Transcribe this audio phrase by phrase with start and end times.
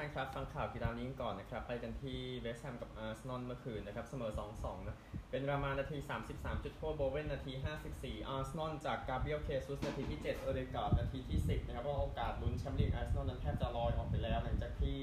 [0.00, 4.96] านครับ ฟังข่าวกีฬานี้ก่อนนะครับ ไปกันที่เวสต์แฮมกับอาร์เซนอลเมื่อคืนนะครับ เสมอ 2-2 นะ
[5.30, 5.98] เบนรามานาที
[6.32, 7.52] 33 จุดโทษโบเวนนาที
[7.92, 14.98] 54 อาร์เซนอลจากกาเบรียลเชซุสนาทีที่ 7 โอเดการ์ดนาทีที่ 10 นะครับเพราะโอกาสลุ้นแชมป์ลีกอาร์เซนอลนั้นแทบจะลอยออกไปแล้ว หลังจากที่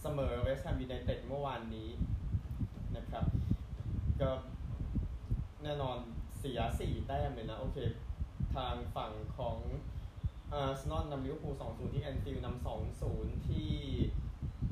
[0.00, 1.88] เสมอเวสต์แฮมยูไนเต็ดเมื่อวานนี้
[2.96, 3.24] นะครับ
[4.20, 4.30] ก็
[5.62, 5.96] แน่นอน
[6.38, 7.78] เสีย 4 แต้มเลยนะ โอเค
[8.54, 9.56] ทางฝั่งของ
[10.54, 12.66] อาร์เซนอลนำลิเวอร์พูล2-0ที่แอนฟิลด์นำ
[13.02, 13.70] 2-0ที่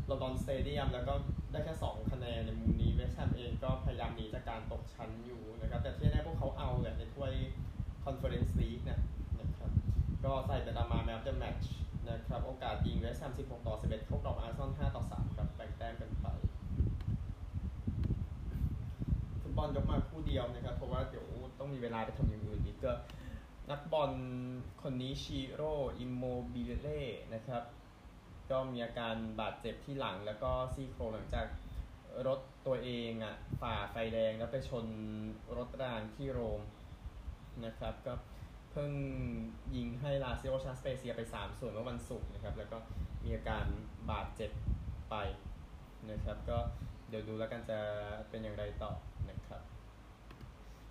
[0.08, 1.14] ลอนดอนสเตเดียมแล้วก็
[1.52, 7.32] ได้แค่2คะแนนในมุมนี้เวสต์แฮมเองก็พยายามหนีจากการตกชั้นอยู่นะครับแต่ที่แน่พวกเขาเอาแหละในถ้วย
[8.04, 9.00] คอนเฟอเรนซ์ลีกนะ
[9.40, 9.70] นะครับ
[10.24, 11.72] ก็ใส่เป็นรามาแมตช์แมตช์
[12.08, 16.26] นะครับโอกาสยิงเวสต์แฮม16 ต่อ 11 เข้ากรอบอาร์เซนอล5ต่อ 3 ครับแบ่งแต้มกันไป
[19.40, 21.26] ฟุตบอลยกมาคู่เดียวนะครับ เพราะว่าเดี๋ยว
[21.58, 22.92] ต้องมีเวลาไปทำอย่างอื่นอีกก็
[23.70, 24.12] นักบอล
[24.82, 27.02] คนนี้ชิโร่อิมโมบิเล่
[27.34, 27.62] นะครับ
[28.50, 31.46] ก็มีอาการบาดเจ็บที่หลังแล้วก็ซี่โครงหลังจาก
[32.26, 34.86] รถตัวเองอะฝ่าไฟแดงแล้วไปชน
[35.56, 36.62] รถรางที่โรม
[37.64, 38.14] นะครับ ก็
[38.70, 38.92] เพิ่ง
[39.76, 42.78] ยิงให้ลาซิโอชนะสเปเซียไป 3 ศูนย์เมื่อวันศุกร์นะครับ แล้วก็
[43.24, 43.64] มีอาการ
[44.10, 44.50] บาดเจ็บ
[45.10, 45.16] ไป
[46.10, 46.58] นะครับ ก็
[47.08, 47.78] เดี๋ยวดูแล้วกันจะ
[48.28, 48.92] เป็นอย่างไรต่อ
[49.30, 49.62] นะครับ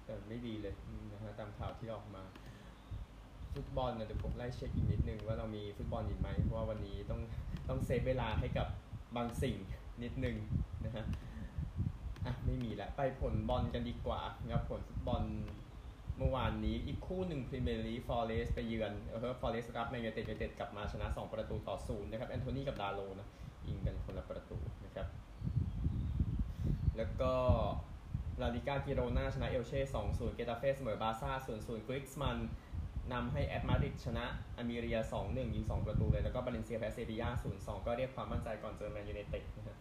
[0.05, 0.75] แต่ไม่ดีเลย
[1.11, 2.23] นะฮะตามข่าวที่ออกมา
[3.53, 7.21] ฟุตบอลนะเดี๋ยวผมไล่เช็คอีกนิดนึงว่าเรามีฟุตบอลอีกไหมเพราะว่าวันนี้ต้อง
[7.69, 8.67] ต้อง save เวลาให้กับ
[9.15, 9.55] บางสิ่ง
[10.03, 10.35] นิดนึง
[10.85, 11.05] นะฮะ
[12.25, 14.21] อะไม่มีแล้วไปผลบอลกันดีกว่า
[14.53, 15.23] ครับผลฟุตบอล
[16.17, 23.27] เมื่อวานนี้อีกคู่หนึ่งพรีเมียร์ลีกฟอร์เรสไปเยือนเออฟอร์เรสรับแมนยูเต็ดยูเต็ดกลับมาชนะ 2 ประตูต่อศูนย์นะครับแอนโทนีกับดาโลนะ
[23.67, 25.07] ยิงกันคนละประตูนะครับ
[26.97, 27.33] แล้วก็
[28.41, 32.37] ลาลิกากิโรนาชนะเอลเช่ 2-0 เกตาเฟ่เสมอบาร์ซ่า0-0กรีซมันน์
[33.13, 34.25] นำให้แอตมาดริดชนะ
[34.57, 39.77] อัลเมเรีย2-1ยิง2ประตูเลย แล้วก็บาเลนเซียแพ้เซบียา0-2ก็เรียกความมั่นใจก่อนเจอแมนยูไนเต็ดนะฮะ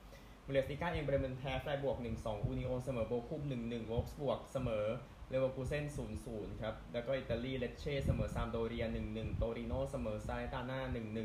[0.46, 4.86] บุนเดสลีกาเองเบรเมนแพ้ไฟรบวร์ก1-2อูนิโอนเสมอโบคุม1-1วอล์ฟสบวร์กเสมอ
[5.30, 5.84] เลเวอร์คูเซ่น
[6.22, 10.80] 0-0ครับ แล้วก็อิตาลีเลเช่เสมอซามพ์โดเรีย1-1โตริโนเสมอซาแลร์นิตาน่า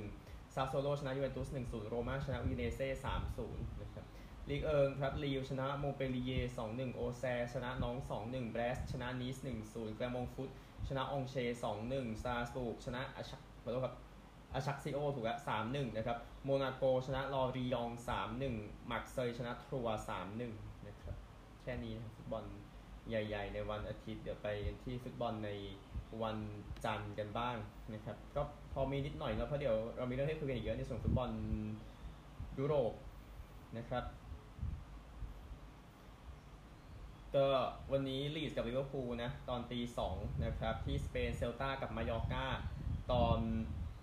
[0.05, 2.87] 1-1ซาสซูโอโลชนะยูเวนตุส1-0โรม่าชนะอูดิเนเซ่
[3.35, 4.05] 3-0นะครับ
[4.49, 6.31] ลีกเอิงครับลีลล์ชนะมงต์เปลลิเย่ร์
[6.67, 7.23] 2-1โอแซร์
[7.53, 7.95] ชนะน็องต์
[8.25, 10.49] 2-1แบรสต์ชนะนีส1-0แกลร์มงต์ฟุต
[10.87, 11.35] ชนะอองเช่ร์
[11.81, 13.95] 2-1สตราส์บูร์กชนะอาชักขอโทษครับ
[14.53, 17.89] อาชักซิโอถูกแล้ว3-1นะครับ โมนาโกชนะลอริยองต์
[18.39, 19.87] 3-1มาร์กเซยชนะทรัวส์
[20.37, 21.15] 3-1นะครับ
[21.61, 22.43] แค่นี้ฟุตบอล
[23.09, 24.47] ใหญ่ ๆ ในวันอาทิตย์เดี๋ยวไป
[24.83, 25.49] ที่ฟุตบอลใน
[26.23, 26.37] วัน
[26.85, 27.55] จันทร์กันบ้าง
[27.93, 28.41] นะครับ ก็
[28.73, 31.29] พอมีนิดหน่อยแล้วเพราะเดี๋ยวเรามีเรื่องให้คุยกันอีกเยอะในส่วนฟุตบอล
[32.59, 32.93] ยุโรป
[33.77, 34.03] นะครับ
[37.35, 37.47] ก็
[37.91, 42.45] วันนี้ลีดกับลิเวอร์พูลนะ ตอนตีสองนะครับ ที่สเปนเซลตากับมายอร์กา
[43.11, 43.39] ตอน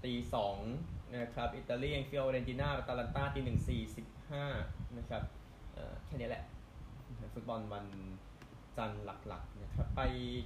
[0.05, 0.57] ตีสอง
[1.17, 4.45] นะครับ อิตาลีเองฟิโอเรนติน่ากับอตาลันตาตีหนึ่งสี่สิบห้า
[4.99, 5.23] นะครับ
[6.07, 6.45] แค่นี้แหละ
[7.35, 7.87] ฟุตบอลวัน
[8.77, 10.01] จันทร์หลักๆนะครับ ไป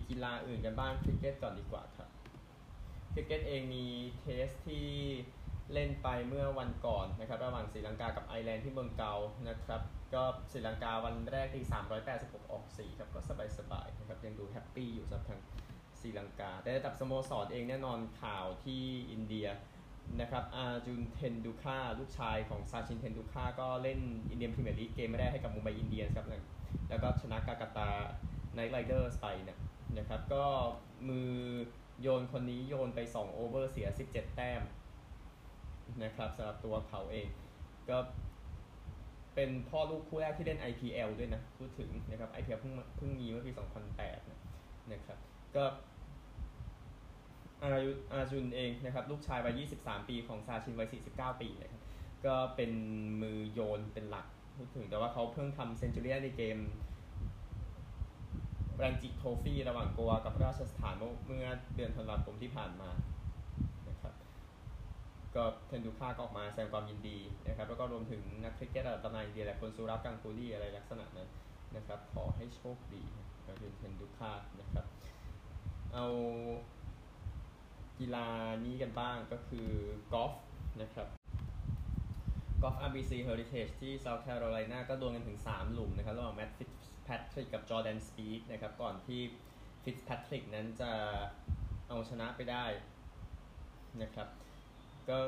[0.08, 2.08] กีฬาอื่นกันบ้างคริกเก็ตก่อนดีกว่าครับ
[3.12, 3.86] คริกเก็ตเองมี
[4.20, 4.88] Test ที่
[5.72, 9.14] เล่นไปเมื่อวันก่อนนะครับ ระหว่างศรีลังกากับไอร์แลนด์ที่เมืองกอลล์
[9.48, 9.80] นะครับ
[10.14, 11.64] ก็ศรีลังกาวันแรกที่
[12.08, 13.20] 386 ออก 4 ครับ ก็
[13.58, 15.40] สบายๆนะครับ ยังดู happy อยู่สำหรับทาง
[16.00, 18.82] ศรีลังกา แต่ระดับสโมสรเองแน่นอนข่าวที่
[19.12, 19.46] อินเดีย
[20.20, 26.26] นะครับอาจุนเทนดูคาลูกชายของซาชินเทนดูคาก็เล่น Indian Premier League เกมไม่ได้ให้กับมุมไบอินเดียนส์ครับ
[26.88, 27.90] แล้วก็ชนะกัลกาตา
[28.54, 29.58] ไนท์ไรเดอร์สไปเนี่ย
[29.98, 30.44] นะครับ ก็
[31.08, 31.30] มือ
[32.02, 34.62] โยนคนนี้โยนไป 2 over เสีย 17 แต้ม
[36.02, 37.28] นะครับสำหรับตัวเขาเอง
[37.90, 37.98] ก็
[39.34, 43.52] เป็นพ่อลูกคู่แรกที่เล่น IPL ด้วยนะ พูดถึงนะครับ IPL เพิ่งเพิ่งมีเมื่อปี
[44.00, 45.18] 2008นะครับ
[45.56, 45.64] ก็
[47.62, 51.82] อายุอาจุนเองนะครับ ลูกชายวัย 23 ปีของซาชินวัย 49 ปีนะครับ
[52.26, 52.72] ก็เป็น
[53.22, 56.58] มือโยนเป็นหลัก พูดถึงแต่ว่าเขาเพิ่งทำเซนจูเรียในเกม
[58.76, 60.94] แรนจิโทฟี่ระหว่างกัวกับราชสถาน
[61.26, 62.90] เมื่อเดือนธันวาคมที่ผ่านมา
[65.36, 71.28] ก็เทนดูค่าก็ออกมาแสดงความยินดีนะครับ แล้วก็รวมถึงนักคริกเก็ตระดับตำนานอินเดียและคนซูรับกังกูลี่อะไรลักษณะนั้น
[71.76, 73.02] นะครับ ขอให้โชคดี
[73.46, 74.84] กับเทนดูค่านะครับ
[75.94, 76.06] เอา
[77.98, 78.28] กีฬา
[78.64, 79.68] นี้กันบ้างก็คือ
[80.12, 80.32] กอล์ฟ
[80.82, 81.08] นะครับ
[82.62, 86.70] กอล์ฟ RBC Heritage ที่ South Carolina ก็ดวลกันถึง 3 หลุมนะครับระหว่างแมตต์ฟิต
[87.04, 89.20] แพทริกกับจอร์แดนสปีดนะครับ ก่อนที่
[89.84, 90.92] ฟิตแพทริกนั้นจะ
[91.88, 92.64] เอาชนะไปได้
[94.02, 94.28] นะครับ
[95.08, 95.18] ก็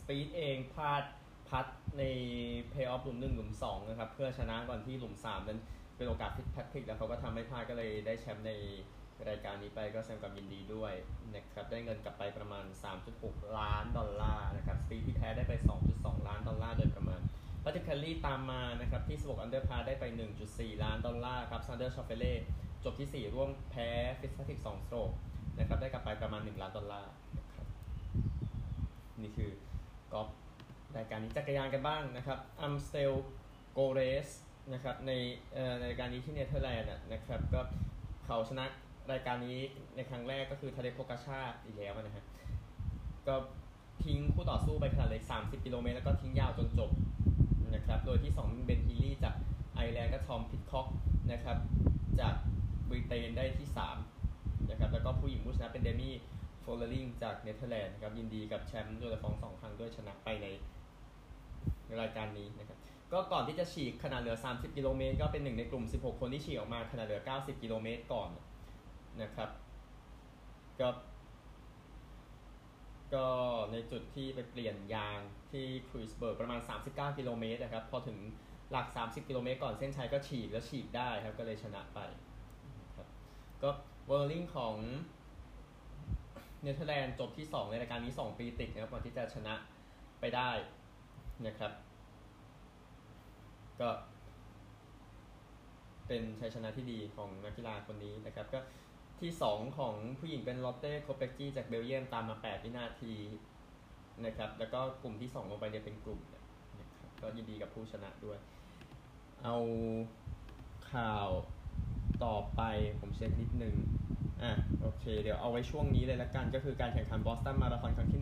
[0.00, 1.04] สปีดเองพลาด
[1.48, 1.66] พัตต์
[1.98, 2.02] ใน
[2.70, 5.60] เพย์ออฟหลุมหนึ่งหลุมสองนะครับ เพื่อชนะก่อนที่หลุมสามนั้น
[5.96, 8.52] เป็นโอกาสฟิตแพทริกแล้วเขาก็ทำไม่พลาดก็เลยได้แชมป์ใน
[9.28, 10.92] รายการนี้ไปก็แสดงความยินดีด้วย
[11.34, 12.64] นะครับได้เงินกลับไปประมาณ
[13.10, 15.52] 3.6 ล้านดอลลาร์นะครับสปีดที่แพ้ได้ไป
[15.90, 17.20] 2.2 ล้านดอลลาร์โดยประมาณ
[17.64, 20.04] แพทริกแคนต์เลย์ตามมานะครับที่16 under par ได้ไป
[20.44, 22.34] 1.4 ล้านดอลลาร์ครับแซนเดอร์ชอฟเฟเล่
[22.84, 23.88] จบที่ 4 ร่วมแพ้
[24.20, 25.10] ฟิตแพทริก2 stroke
[25.58, 27.10] นะครับได้กลับไปประมาณ 1 ล้านดอลลาร์
[29.22, 29.50] นี่คือ
[30.12, 30.28] กอล์ฟ
[30.96, 33.12] รายการนี้จักรยานกันบ้างนะครับอัมสเตล
[33.72, 34.28] โกลด์เรซ
[34.72, 35.12] นะครับใน
[35.78, 37.60] ในรายการนี้ที่เนเธอร์แลนด์นะครับก็
[38.24, 38.64] เขาชนะ
[39.12, 39.58] รายการนี้
[39.96, 42.24] ในครั้งแรกก็คือทาเดโปกาชาอีกแล้วนะฮะ
[43.28, 43.34] ก็
[44.04, 46.90] ทิ้งคู่ต่อสู้ไปขณะเหลือ 30 กิโลเมตรแล้วก็ทิ้งยาวจนจบ
[47.74, 49.34] นะครับโดยที่ 2 เบนฮีลี่จาก
[49.74, 50.86] ไอร์แลนด์ก็ทอมพิดค็อก
[51.32, 51.58] นะครับ
[52.20, 52.34] จาก
[52.88, 53.68] บริเตนได้ที่
[54.18, 56.14] 3นะครับแล้วก็ผู้หญิงผู้ชนะเป็นเดมี่
[56.66, 60.46] โฟลเลอริงจากเนเธอร์แลนด์นะครับยินดีกับแชมป์โดยฟองสองครั้งด้วยชนะไปใน
[62.00, 62.78] รายการนี้นะครับ
[63.12, 68.30] ก็ก่อนที่จะฉีกขนาดเหลือ 30 กิโลเมตร ก็เป็นหนึ่งในกลุ่ม 16 คนที่ฉีกออกมาขนาดเหลือ 90 กิโลเมตรก่อน
[69.22, 69.48] นะครับ
[70.80, 70.88] ก็
[73.14, 73.26] ก็
[73.72, 75.18] ในจุดที่ไปเปลี่ยนยาง
[75.50, 78.18] ที่ครูสเบิร์กประมาณ 39 กิโลเมตรนะครับ พอถึง
[78.70, 82.00] หลัก 30 กิโลเมตรก่อนเส้นชัยก็ฉีกแล้วฉีกได้ครับ ก็เลยชนะไป
[82.96, 83.08] ครับ
[83.62, 83.70] ก็
[84.06, 84.74] เวอร์ลิงของ
[86.66, 89.54] เนเธอร์แลนด์จบที่ 2 ในรายการนี้ 2 ปีติดนะครับก่อนที่จะชนะ
[90.20, 90.50] ไปได้
[91.46, 91.72] นะครับ
[93.80, 93.88] ก็
[96.06, 98.60] เป็นชัยชนะที่ดีของนักกีฬาคนนี้นะครับ ก็
[99.20, 103.14] ที่ 2 ของผู้หญิงเป็นลอตเต้โคเปคกี้จากเบลเยียมตามมา 8 วินาที
[104.24, 106.20] นะครับ แล้วก็กลุ่มที่ 2 ลงไปเนี่ยเป็นกลุ่ม
[106.78, 108.38] นะครับก็ยินดีกับผู้ชนะด้วย
[109.44, 109.56] เอา
[110.92, 111.28] ข่าว
[112.24, 112.62] ต่อไป
[113.00, 113.74] ผมเช็คนิดนึง
[114.42, 118.20] อะโอเค เดี๋ยวเอาไว้ช่วงนี้เลยละกัน ก็คือการแข่งขันบอสตันมาราธอนครั้งที่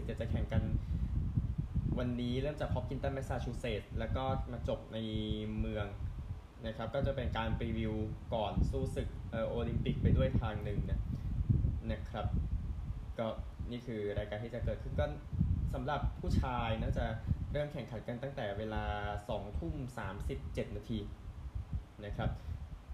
[0.00, 0.62] 120จะจะแข่งกัน
[1.98, 4.98] วันนี้เริ่มจากฮอปกินตันแมสซาชูเซตส์แล้วก็มาจบใน
[5.60, 5.86] เมือง
[6.66, 7.94] นะครับ ก็จะเป็นการรีวิว
[8.34, 9.08] ก่อนสู้ศึก
[9.50, 11.00] โอลิมปิกไปด้วยทางหนึ่งนะ
[11.92, 12.26] นะครับ
[13.18, 13.26] ก็
[13.70, 15.06] นี่คือรายการที่จะเกิดขึ้นก็
[15.74, 17.06] สำหรับผู้ชายนะจะ
[17.52, 18.84] เริ่มแข่งขันกันตั้งแต่เวลา
[19.22, 19.74] 2 ทุ่ม
[20.26, 20.98] 37 นาที
[22.04, 22.30] นะครับ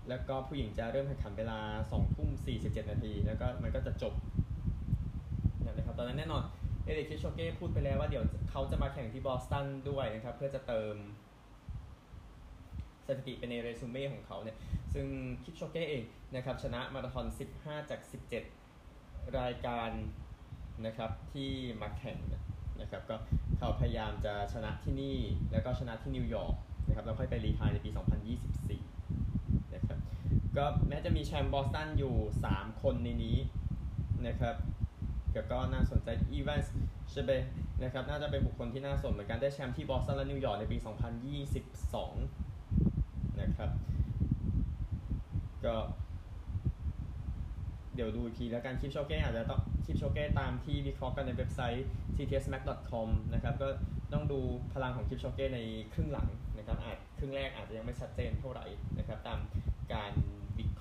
[0.09, 1.59] แล้วก็ผู้หญิงจะเริ่มแข่งขันเวลา
[1.91, 2.29] 2ทุ่ม
[2.61, 4.15] 47 นาที แล้วก็มันก็จะจบ
[5.65, 6.43] นะครับ ตอนนั้นแน่นอน
[6.85, 10.95] เอริกคิชโชเก้พูดไปแล้วว่าเดี๋ยวเขาจะมาแข่งที่บอสตันด้วยนะครับ เพื่อจะเติม
[13.07, 14.57] สถิติเป็นในเรซูเม่ของเขาเนี่ย
[14.95, 15.07] ซึ่ง
[15.43, 16.05] คิปโชเก้เอง
[16.37, 17.27] นะครับ ชนะมาราธอน
[17.59, 18.01] 15 จาก
[18.69, 19.91] 17 รายการ
[20.87, 21.51] นะครับที่
[21.83, 22.19] มาแข่ง
[22.81, 23.17] นะครับก็
[23.59, 25.17] เขาพยายามจะชนะที่นี่
[25.53, 26.55] แล้วก็ชนะที่นิวยอร์ก
[26.87, 28.90] นะครับแล้วค่อยไป retire ในปี 2024นะครับ
[30.57, 32.15] ก็แม้จะมีแชมป์บอสตันอยู่
[32.49, 33.39] 3 คนในนี้
[34.27, 34.57] นะครับ
[35.53, 36.75] ก็น่าสนใจอีวานส์
[37.11, 37.31] เชเบต
[37.83, 40.79] นะครับน่าจะเป็นบุคคลที่น่าสนเหมือนกันได้แชมป์ที่บอสตันและนิวยอร์กในปี
[41.49, 43.71] 2022 นะครับ
[45.65, 45.77] ก็
[47.95, 51.87] เดี๋ยวดูอีกทีแล้วกันคลิปโชเก้อาจจะต้องคลิปโชเก้ตามที่วิเคราะห์กันในเว็บไซต์
[52.17, 53.69] ctsmac.com นะครับก็
[54.13, 54.41] ต้องดู
[54.75, 55.61] พลังของคลิปโชเก้ใน
[55.95, 58.67] ครึ่งหลังนะครับอาจครึ่งแรกอาจจะยังไม่ชัดเจนเท่าไหร่
[58.99, 59.41] นะครับตาม
[59.95, 60.13] การ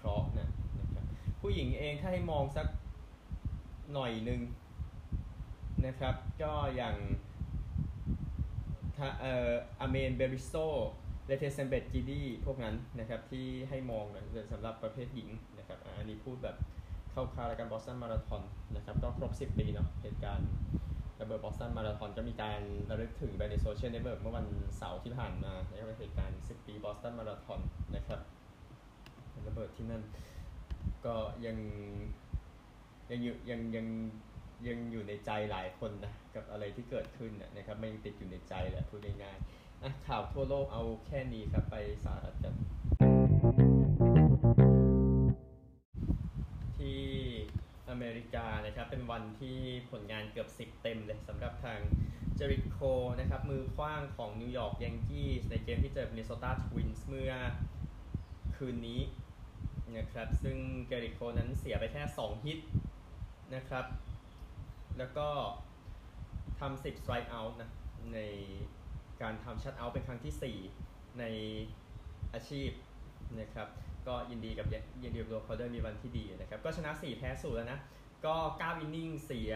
[0.09, 1.05] ราะห์นะนะครับ
[1.41, 2.67] ผู้หญิงเองถ้าให้มองสัก
[3.93, 4.41] หน่อยหนึ่ง
[5.85, 6.95] นะครับ ก็อย่าง
[9.19, 9.51] เอ่อ
[9.81, 10.53] อเมนเบริโซ
[11.27, 14.05] เลเทเซมเบตจีดีพวกนั้นนะครับที่ให้มอง
[14.51, 16.55] สำหรับประเภทหญิงนะครับอันนี้พูดแบบ
[17.11, 18.41] เข้าคารายการบอสตันมาราธอน
[18.75, 20.49] นะครับก็ครบ 10 ปีเนาะเหตุการณ์
[21.19, 24.45] ระเบิดบอสตันมาราธอนก็มีการระลึกถึงไปในโซเชียลเน็ตเวิร์กเมื่อวัน
[24.77, 27.59] เสาร์ที่ผ่านมานะครับเหตุการณ์ 10 ปีบอสตันมาราธอน
[27.95, 28.19] นะครับ
[29.47, 30.03] ระเบิดที่นั่น
[31.05, 31.15] ก็
[31.45, 31.57] ยัง
[33.11, 33.87] ยังอยู่ยังยัง
[34.67, 42.53] ยังอยู่ในใจหลายคนนะกับอะไรที่เกิดขึ้นนะครับมันยังติดอยู่ในใจแหละพูดง่ายๆนะข่าวทั่วโลกเอาแค่นี้ครับไปสหรัฐกัน
[46.77, 47.01] ที่
[47.89, 49.57] อเมริกานะครับเป็นวันที่
[49.91, 51.79] ผลงานเกือบ 10 เต็มเลยสำหรับทาง
[52.35, 52.79] เจริโค
[53.19, 57.33] นะครับมือคว้างของนิวยอร์กยังกี้ในเกมที่เจอมินนิโซตาทวินส์เมื่อ
[58.55, 59.01] คืนนี้
[59.97, 62.59] นะครับ ซึ่งเจริโคนั้นเสียไปแค่ 2 ฮิต
[63.55, 63.85] นะครับ
[64.97, 65.27] แล้วก็
[66.59, 67.69] ทำ10 strike out นะ
[68.13, 68.19] ใน
[69.21, 71.25] การทำชัดเอาเป็นครั้งที่ 4 ใน
[72.33, 72.69] อาชีพ
[73.39, 73.67] นะครับ
[74.07, 74.67] ก็ยินดีกับ
[75.03, 77.79] ยินดีกับตัวเขาด้วยมีวันที่ดีนะครับ ก็ชนะ 4 แพ้0แล้วนะ
[78.25, 79.53] ก็9อินนิ่งเสีย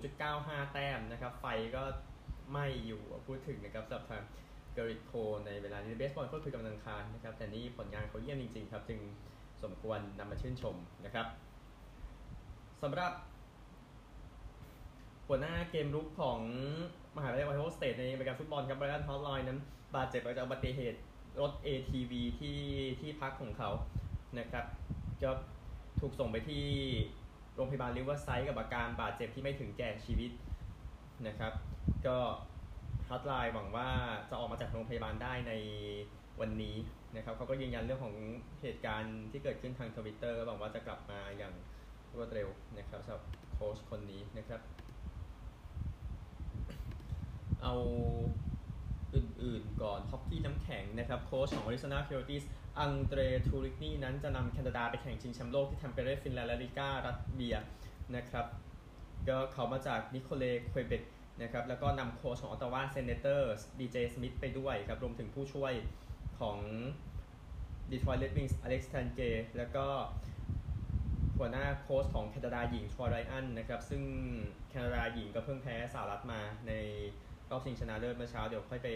[0.00, 1.82] 0.95 แต้มนะครับ ไฟก็
[2.52, 4.22] ไม่อยู่พูดถึงนะครับสำหรับทาง
[4.74, 5.12] เกริโค
[5.46, 9.00] ในเวลานี้เบสบอลก็คือกำลังคารนะครับ แต่นี่ผลงานเขาเยี่ยมจริง ๆ ครับ จึง
[9.64, 11.26] สมควรนำมาชื่นชมนะครับ
[12.82, 13.12] สำหรับ
[15.26, 16.40] หัวหน้าเกมรุกของ
[17.16, 19.58] มหาวิทยาลัยโอไฮโอสเตทในรายการฟุตบอลครับไบรอันฮาร์ตไลน์นั้น
[19.96, 20.98] บาดเจ็บจากอุบัติเหตุ
[21.40, 22.60] รถ ATV ที่
[23.00, 23.70] ที่พักของเขา
[24.38, 24.64] นะครับ
[25.22, 25.30] ก็
[26.00, 26.64] ถูกส่งไปที่
[27.54, 30.30] โรงพยาบาลริเวอร์ไซด์กับอาการบาดเจ็บที่ไม่ถึงแก่ชีวิต
[31.26, 31.52] นะครับ
[32.06, 32.18] ก็
[33.08, 33.88] ฮาร์ตไลน์หวังว่า
[34.30, 35.52] จะออกมาจากโรงพยาบาลได้ใน
[36.40, 36.76] วันนี้
[37.16, 38.16] นะครับเขาก็ยืนยันเรื่องของ
[38.62, 41.54] เหตุการณ์ที่เกิดขึ้นทางทวิตเตอร์หวังว่าจะกลับมาอย่าง
[42.16, 42.48] รวดเร็ว
[42.78, 44.60] นะครับสำหรับโค้ชคนนี้นะครับ
[47.62, 47.74] เอา
[49.14, 52.44] อื่นๆก่อนฮอกกี้น้ำแข็งนะครับโค้ชของ Arizona Coyotes
[52.78, 57.56] อังเดรทูริกนีนั้นจะนำแคนาดาไปแข่งชิงแชมป์โลกที่แทมเปเรฟินแลนด์และริก้าลัตเวีย
[58.16, 58.46] นะครับ
[59.28, 61.02] ก็เขามาจากนิโคเลควยเบก
[61.42, 65.72] นะครับแล้วก็นำโค้ชของออตตาวาเซเนเตอร์ดีเจสมิธไปด้วยครับรวมถึงผู้ช่วย
[66.40, 66.58] ของ
[67.90, 69.20] ดีทรอยต์เรดวิงส์อเล็กซ์แทนเก
[69.56, 69.86] แล้วก็
[71.38, 74.02] หัวหน้าโค้ชของแคนาดาหญิงทรอยไรอันนะครับซึ่ง
[74.70, 76.72] แคนาดาหญิงก็เพิ่งแพ้สหรัฐมาใน
[77.50, 78.88] รอบชิงชนะเลิศเมื่อเช้าเดี๋ยวค่อยไป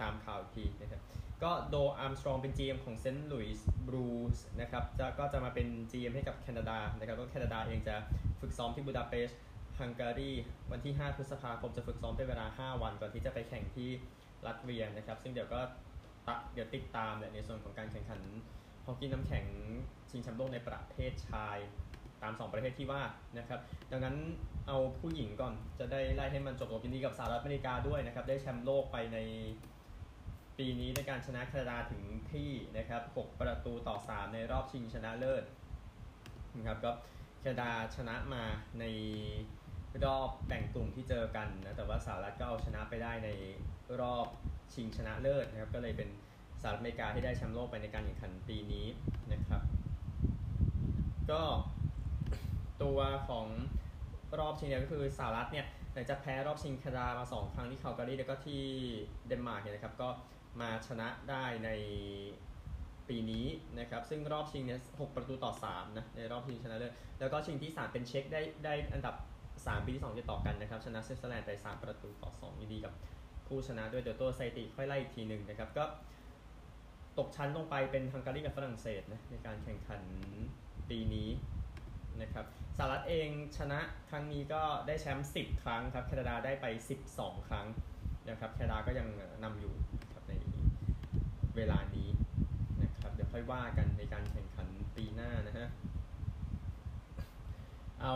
[0.00, 1.02] ตามข่าวอีกทีนะครับ
[1.42, 7.96] ก็โดอาร์มสตรองเป็น GM ของเซนต์หลุยส์บลูส์ซนะครับจะก็จะมาเป็น GM ให้กับแคนาดานะครับก็แคนาดาเองจะ
[8.40, 9.38] ฝึกซ้อมที่บูดาเปสต์
[9.80, 10.32] ฮังการี
[10.72, 13.90] วันที่ 5 พฤษภาคมจะฝึกซ้อมเป็นเวลา 5 วันก่อนที่จะไปแข่งที่
[14.46, 15.60] รัสเวียนะครับซึ่งเดี๋ยวก็
[16.52, 18.20] เดี๋ยวติดตามแหละในส่วนของการแข่งขัน
[18.86, 19.46] ฮอกกี้น้ำแข็ง
[20.10, 21.58] ชิงแชมป์โลกในประเภทชาย
[22.22, 23.02] ตาม 2 ประเภทที่ว่า
[23.38, 24.16] นะครับ ดังนั้น
[24.66, 29.18] เอาผู้หญิงก่อนจะได้ไล่ให้มันจบลงยินดีกับสหรัฐอเมริกาด้วยนะครับ ได้แชมป์โลกไปใน
[30.58, 32.02] ปีนี้ในการชนะแคนาดาถึง
[32.32, 35.44] ที่นะครับ 6 ประตูต่อ 3 ในรอบชิงชนะเลิศ
[36.56, 36.90] นะครับก็
[37.40, 38.44] แคนาดาชนะมา
[38.80, 38.84] ใน
[40.04, 43.28] รอบแบ่งกลุ่มที่เจอกันนะแต่ว่าสหรัฐก็เอาชนะไปได้ใน
[44.00, 44.26] รอบ
[44.74, 46.08] ชิงชนะเลิศนะครับ ก็เลยเป็น
[46.60, 48.86] สหรัฐอเมริกาที่ได้แชมป์โลกไปในการแข่งขันปีนี้
[49.32, 49.62] นะครับ
[51.30, 51.42] ก็
[52.82, 53.46] ตัวของ
[54.38, 58.62] รอบชิงเนี่ยก็คือสหรัฐเนี่ยหลังจากแพ้รอบชิงแคนาดามา 2 ครั้งที่คาลการีแล้วก็ที่
[59.26, 60.08] เดนมาร์กเนี่ยนะครับ ก็
[60.60, 61.70] มาชนะได้ใน
[63.08, 63.46] ปีนี้
[63.78, 69.14] นะครับ ซึ่งรอบชิงเนี่ย6ประตูต่อ3นะในรอบชิงชนะเลิศแล้วก็ชิงที่ 3 เป็นเช็คได้ได้อันดับ
[69.50, 72.92] 3 ปีที่2ติดต่อกันนะครับ ชนะสวิตเซอร์แลนด์ไป 3 ประตูต่อ2ยินดีกับ
[73.46, 75.84] ผู้ชนะด้วยเดี๋ยวตัวไซติค่อยไล่อีกทีหนึ่งนะครับ ก็
[77.18, 80.02] ตกชั้นลงไปเป็นฮังการีกับฝรั่งเศสนะในการแข่งขัน
[80.90, 81.30] ปีนี้
[82.22, 86.66] นะครับสหรัฐเองชนะครั้งนี้ก็ได้แชมป์10 ครั้งครับแคนาดาได้ไป
[87.06, 87.66] 12 ครั้ง
[88.28, 89.08] นะครับแคนาดาก็ยัง
[89.44, 89.72] นำอยู่
[90.12, 90.32] ครับใน
[91.56, 92.08] เวลานี้
[92.82, 95.68] นะครับเดี๋ยวค่อยว่ากันในการแข่งขันปีหน้านะฮะ
[98.02, 98.14] เอา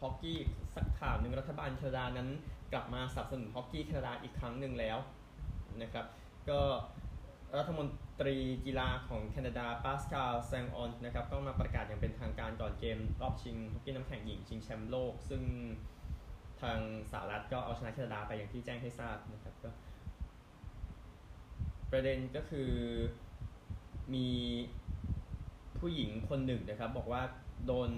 [0.00, 0.38] ฮอกกี้
[0.74, 2.28] สักข่าวหนึ่งรัฐบาลแคนาดานั้น
[2.72, 4.98] กลับมาสนับสนุนฮอกกี้แคนาดาอีกครั้งหนึ่งแล้ว
[5.82, 6.06] นะครับ
[6.48, 6.60] ก็
[7.58, 7.86] รัฐมน
[8.20, 15.42] ตรีกีฬาของแคนาดาปาสคาลแซงออนนะครับก็มาประกาศอย่างเป็นทางการก่อนเกมรอบชิงฮอกกี้น้ำแข็งหญิงชิงแชมป์โลก ซึ่ง
[16.60, 16.78] ทาง
[17.10, 19.70] สหรัฐก็เอาชนะแคนาดาไปอย่างที่แจ้งให้ทราบนะครับก็
[21.90, 22.70] ประเด็นก็คือ
[24.14, 24.28] มี
[25.78, 27.22] ผู้หญิงคนหนึ่งนะครับ บอกว่า
[27.66, 27.90] โดน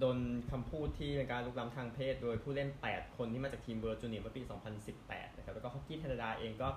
[0.00, 0.18] โดน
[0.50, 4.42] คำพูดที่เป็นการลุกล้ำทางเพศ โดยผู้เล่น 8 คนที่มาจากทีมเวิลด์จูเนียร์เมื่อปี
[4.90, 6.68] 2018 นะครับ แล้วก็ฮอกกี้แคนาดาเองก็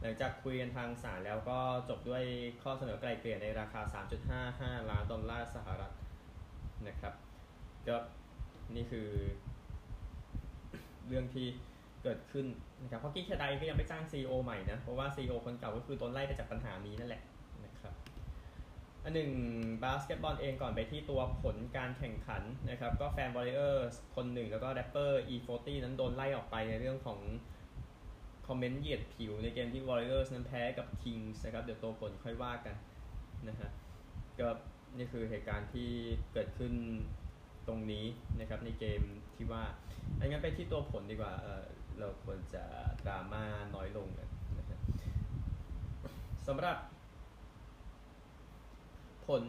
[0.00, 2.24] หลังจากคุยกันทางศาลแล้วก็จบด้วย
[2.62, 3.80] ข้อเสนอไกล่เกลี่ยในราคา
[4.80, 5.92] 3.55 ล้านดอลลาร์สหรัฐ
[6.88, 7.14] นะครับ
[7.88, 7.96] ก็
[8.74, 9.08] นี่คือ
[11.08, 11.46] เรื่องที่
[12.02, 12.46] เกิดขึ้น
[12.82, 17.22] นะครับฮอกกี้แคนาดาเองก็ยังไม่จ้าง CEO ใหม่นะ เพราะว่า CEO คนเก่าก็คือโดนไล่ไปจากปัญหานี้นั่นแหละ
[19.04, 19.30] อันหนึ่ง
[19.84, 27.18] บาสเกตบอลเองก่อนไปที่ตัวผลการแข่งขันนะครับ ก็แฟนบอลเลอร์คนหนึ่งแล้วก็แรปเปอร์ E40 นั้นโดนไล่ออกไปในเรื่องของ
[28.46, 32.76] comment เหยียดผิวในเกมที่ Warriors นั้นแพ้กับ Kings นะครับ เดี๋ยวตัวผลค่อยว่ากัน
[33.48, 33.70] นะฮะ
[34.40, 34.48] ก็
[34.96, 35.90] นี่คือเหตุการณ์ที่
[36.32, 36.72] เกิดขึ้น
[37.68, 38.06] ตรงนี้
[38.40, 39.00] นะครับในเกม
[39.36, 39.62] ที่ว่า
[40.18, 41.64] อันงั้นไปที่ตัวผลดีกว่าเออ
[41.98, 42.64] เราควรจะ
[43.06, 43.44] ดราม่า
[43.74, 44.78] น้อยลงนะฮะ
[46.48, 46.76] สำหรับ
[49.26, 49.44] ผล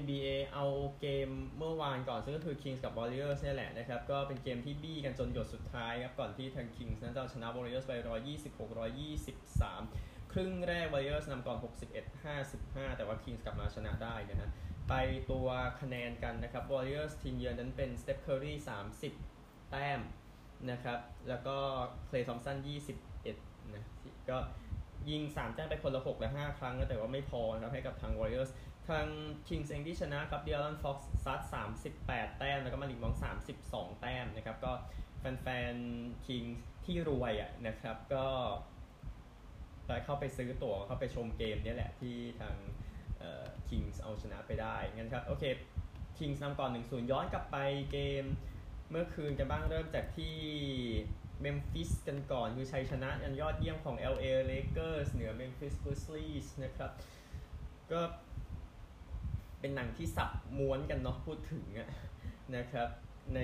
[0.00, 0.66] NBA เอา
[1.00, 1.28] เกม
[1.58, 7.92] เมื่อวานก่อน ซึ่งก็คือ Kings กับ Warriors นี่แหละนะครับ ก็เป็นเกมที่บี้กันจนหยดสุดท้ายครับ ก่อนที่ทาง Kings นั้นจะชนะ Warriors ไป
[8.72, 11.58] 126-123 ครึ่งแรก Warriors นำก่อน
[12.28, 14.48] 61-55 แต่ว่า Kings กลับมาชนะได้นะฮะ
[14.88, 14.94] ไป
[15.30, 15.48] ตัว
[15.80, 18.52] คะแนนกันนะครับ Warriors ทีมเยือนนั้นเป็น Steph Curry
[19.12, 20.00] 30 แต้ม
[20.70, 21.56] นะครับ แล้วก็
[22.08, 22.56] Klay Thompson
[23.16, 23.84] 21 นะ
[24.30, 24.38] ก็
[25.10, 28.50] ยิง 3 แต้มไปคนละ 6 และ 5 ครั้ง แต่ว่าไม่พอนะครับให้กับทาง Warriors
[28.90, 29.06] ทาง
[29.48, 31.40] Kings เองที่ชนะครับเดียร์ลันฟ็อกซ์ซัด
[31.90, 33.14] 38 แต้ม แล้วก็มาริกมอง
[33.56, 34.72] 32 แต้มนะครับ ก็
[35.18, 38.26] แฟนๆ Kings ที่รวยอะนะครับ ก็
[39.86, 42.56] ไปเข้าไปซื้อตั๋วเข้าไปชมเกมนี่แหละที่ทาง
[43.68, 45.44] Kings เอาชนะไปได้ งั้นครับ โอเค
[46.18, 47.56] Kings นำก่อน 1-0 ย้อนกลับไป
[47.92, 48.24] เกม
[48.90, 50.36] เมื่อคืนกันบ้างเริ่มจากที่
[51.40, 56.90] เมมฟิสกันก่อน คือชัยชนะอันยอดเยี่ยมของ LA Lakers เหนือ Memphis Grizzlies นะครับ
[57.92, 58.00] ก็
[59.60, 61.88] เป็นหนังที่สับม้วนกันเนาะพูดถึงอะ
[62.56, 62.88] นะครับ
[63.34, 63.40] ใน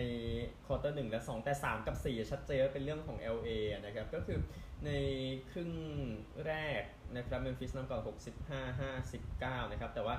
[0.66, 4.38] ควอเตอร์หนึ่งและ 2 แต่ 3 กับ 4 ชัดเจนว่าเป็นเรื่องของ LA อะนะครับก็คือ
[4.86, 4.90] ใน
[5.50, 5.70] ครึ่ง
[6.46, 6.82] แรก
[7.16, 10.16] นะครับเมมฟิสนำก่อน 65 59 นะครับ แต่ว่า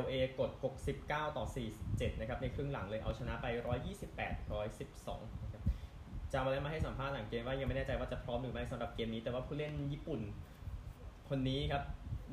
[0.00, 0.50] LA กด
[0.98, 1.44] 69 ต่อ
[1.82, 3.46] 47 นะครับ ในครึ่งหลังเลยเอาชนะไป
[3.94, 4.50] 128
[4.88, 5.62] 112นะครับ
[6.32, 10.20] จาโมแรนต์แล้วมาให้สัมภาษณ์หลังเกมว่ายังไม่แน่ใจว่าจะพร้อมหรือไม่สำหรับเกมนี้ แต่ว่าผู้เล่นญี่ปุ่น
[11.28, 11.82] คนนี้ครับ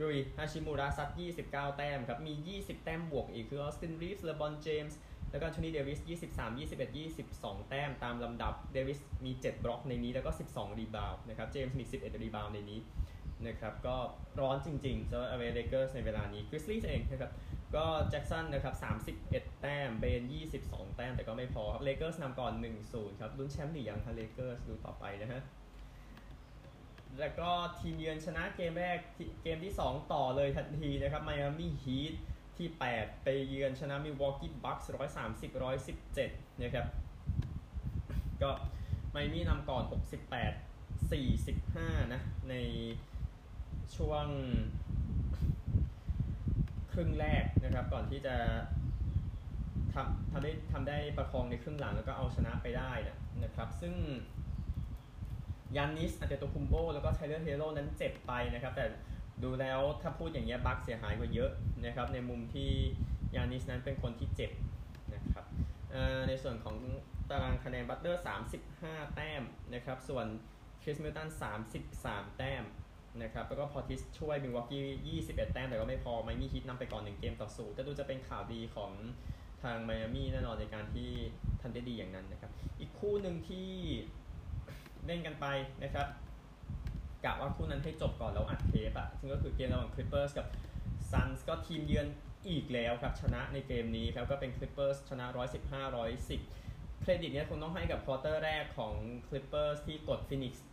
[0.01, 1.10] รุยฮาชิมูระซัด
[1.44, 5.00] 29 แต้มครับ มี 20 แต้มบวกอีก คือออสตินรีฟส์เลบอนเจมส์
[5.32, 6.96] แล้วก็แอนโทนี่เดวิส 23 21
[7.27, 12.80] 22 แต้มตามลำดับ เดวิสมี 7 บล็อกในนี้ แล้วก็ 12 rebound นะครับ เจมส์มี 11 rebound ในนี้
[13.48, 13.96] นะครับ ก็
[14.39, 17.32] ร้อนจริงๆสำหรับแอลเอเลเกอร์ในเวลานี้คริสลี่เองนะครับ
[17.75, 18.75] ก็แจ็คสันนะครับ
[19.20, 20.22] 31 แต้ม เบน
[20.60, 22.54] 22 แต้ม แต่ก็ไม่พอครับ เลเกอร์สนำก่อน
[22.88, 25.42] 1-0 ครับ ลุ้นแชมป์หรือยังคะเลเกอร์สดูต่อไปนะฮะ
[27.19, 28.97] แล้วก็ทีมเยือนชนะเกมแรก
[29.43, 32.13] เกมที่ 2 ต่อเลยทันทีนะครับไมอามี่ฮีท
[32.57, 35.51] ที่ 8 ไปเยือนชนะมิลวอกกี้บัคส์130
[35.95, 36.86] 117นะครับ
[38.41, 38.50] ก็
[39.12, 39.83] ไมอามี่นำก่อน
[40.71, 42.55] 68 45 นะ ใน
[43.95, 44.25] ช่วง
[46.91, 48.36] ครึ่งแรกนะครับ ก่อนที่จะ
[49.93, 53.93] ทำทำได้ทำได้ประคองในครึ่งหลังแล้วก็เอาชนะไปได้นะนะครับ ซึ่ง
[55.75, 58.86] ยานนิสอันเตโตคุมโบแล้วก็ไทเลอร์เฮโร่นั้นเจ็บไปนะครับ แต่
[59.43, 61.51] ดูแล้วถ้าพูดอย่างเงี้ยบัคเสียหายกว่าเยอะ
[61.86, 62.71] นะครับในมุมที่
[63.36, 64.51] ยานนิสนั้นเป็นคนที่เจ็บ
[65.13, 65.45] นะครับ
[66.27, 66.77] ในส่วนของ
[67.29, 68.24] ตารางคะแนนบัตเลอร์
[68.67, 69.43] 35 แต้ม
[69.74, 70.25] นะครับส่วน
[70.83, 71.29] คริสมิดเดิลตัน
[71.83, 72.63] 33 แต้ม
[73.21, 78.91] นะครับแล้วก็พอร์ทิสช่วยมิลวอกกี้21 แต้ม แต่ก็ไม่พอไมอามี่ฮีทนำไปก่อน 1 เกมต่อศูนย์แต่ดูจะเป็นข่าวดีของ
[79.63, 81.09] ทางไมอามี่แน่นอนในการที่
[81.62, 83.69] ทำได้ดีอย่างนั้นนะครับ อีกคู่หนึ่งที่
[85.06, 85.46] เล่นกันไป
[85.84, 86.08] นะครับ
[87.25, 90.48] กะว่าคู่นั้นให้จบก่อนแล้วอัดเทปอะซึ่งก็คือเกมระหว่างคลิปเปอร์สกับ
[91.12, 92.08] ซันส์ก็ทีมเยือน
[92.50, 95.25] อีกแล้วครับ ชนะในเกมนี้ครับก็เป็นคลิปเปอร์สชนะ
[95.72, 95.98] 115
[96.34, 98.93] 110 เครดิตเนี้ยคงต้องให้กับควอเตอร์แรกของ
[99.28, 100.65] คลิปเปอร์สที่กดฟินิกส์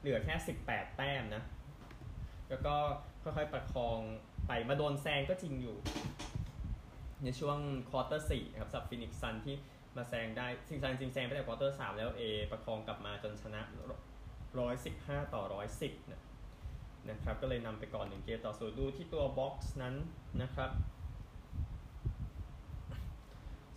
[0.00, 0.34] เหลือแค่
[0.66, 1.42] 18 แต้มนะ
[2.48, 2.74] แล้วก็
[3.22, 3.98] ค่อยๆประคอง
[4.46, 5.76] ไปมาโดนแซงก็จริงอยู่
[7.24, 7.58] ในช่วง
[7.90, 9.56] ควอเตอร์4ครับสับฟินิกซันที่
[9.96, 13.60] มาแซงได้ซิงซันจริงแซงไปแต่ควอเตอร์3แล้ว A ประคองกลับมาจนชนะ
[14.68, 15.42] 115ต่อ
[15.78, 16.22] 110นะ
[17.10, 19.94] นะครับก็เลยนำไปก่อน1เกมต่อศูนย์ดูที่ตัว box นั้น
[20.42, 20.70] นะครับ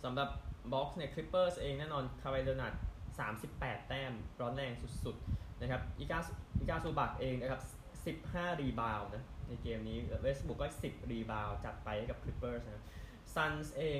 [0.04, 0.28] สำหรับ
[0.72, 2.74] box เนี่ยคลิปเปอร์สเองแน่นอนคาวายเลนเนิร์ด
[3.30, 4.72] 38 แต้ม ร้อนแรง
[5.04, 6.18] สุดๆนะครับอีวิกา
[6.60, 7.62] อีวิกาซูบัคเองนะครับ
[8.32, 12.84] 15 rebound นะในเกมนี้เวสต์บรูกก็ 10 rebound จัดไปให้กับคลิปเปอร์สนะ
[13.34, 13.98] ซันส์เอง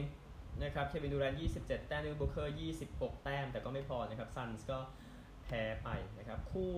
[0.63, 2.57] นะครับเควินดูแรนต์27 แต้มเดวินบุคเกอร์
[2.89, 4.79] 26 แต้ม แต่ก็ไม่พอนะครับซันส์ก็
[5.45, 5.89] แพ้ไป
[6.19, 6.73] นะครับ คู่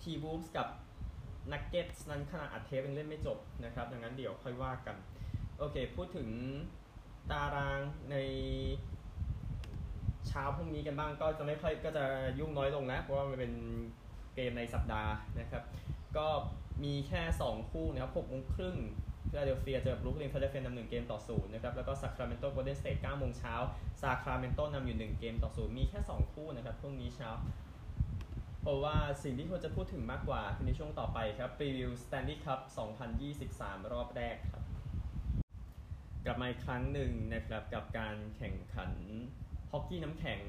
[0.00, 0.68] ทีวูฟส์กับ
[1.52, 4.96] นักเก็ตนั้นขนาดอัดเทปยังเล่นไม่จบนะครับ ดังนั้นเดี๋ยวค่อยว่ากัน
[5.58, 6.28] โอเค พูดถึง
[7.30, 8.16] ตารางใน
[10.28, 12.04] เช้าพรุ่งนี้กันบ้างก็จะไม่ค่อยก็จะ
[12.38, 13.52] ยุ่งน้อยลงนะเพราะว่ามันเป็น
[14.34, 15.62] เกมในสัปดาห์นะครับ
[16.16, 16.26] ก็
[16.84, 18.76] มีแค่ 2 คู่นะครับ6โมงครึ่ง
[19.30, 23.54] ฟิลาเดลเฟียเจอบรูคลินฟิลาเดลเฟียนำหนึ่งเกมต่อศูนย์นะครับแล้วก็ซาคราเมนโตโกลเด้นสเตท9โมงเช้า
[24.00, 27.30] ซาคราเมนโตนำอยู่1เกมต่อศูนย์มีแค่2คู่นะครับพรุ่งนี้เช้า
[28.60, 32.60] เพราะว่าสิ่งที่ควรจะพูดถึงมากกว่าในช่วงต่อไปครับพรีวิวสแตนลีย์คัพ
[33.26, 34.62] 2023 รอบแรกครับ
[36.24, 38.92] กลับมาอีกครั้งหนึ่งนะครับกับการแข่งขัน
[39.70, 40.40] ฮอกกี้น้ำแข็ง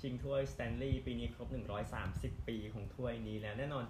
[0.00, 1.48] ชิงถ้วยสแตนลีย์ปีนี้ครบ
[1.98, 3.84] 130 ปีของถ้วยนี้แล้วแน่นอน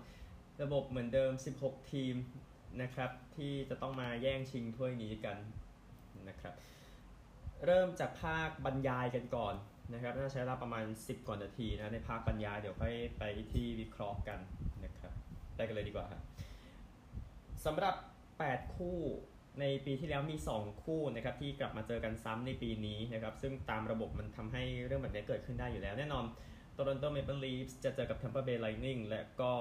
[0.63, 2.15] ระบบเหมือนเดิม 16 ทีม
[2.83, 5.39] นะครับ ที่จะต้องมาแย่งชิงถ้วยนี้กัน
[6.29, 6.55] นะครับ
[7.67, 9.55] เริ่มจากภาคบรรยายกันก่อน
[9.95, 14.39] นะครับน่าใช้เวลาประมาณ 10 กว่านาทีนะในภาคบรรยายเดี๋ยวค่อยไปที่วิเคราะห์กัน
[14.85, 15.13] นะครับ
[15.57, 16.23] ไปกันเลยดีกว่าครับ
[17.65, 17.95] สำหรับ
[18.39, 18.99] 8 คู่
[19.61, 26.25] ในปีที่แล้วมี 2 คู่นะครับที่กลับมาเจอกันซ้ำในปีนี้นะครับซึ่งตามระบบมันทำให้เรื่องแบบนี้เกิดขึ้นได้อยู่แล้ว แน่นอน
[26.77, 29.53] Toronto Maple Leafs จะเจอกับ Tampa Bay Lightning และก็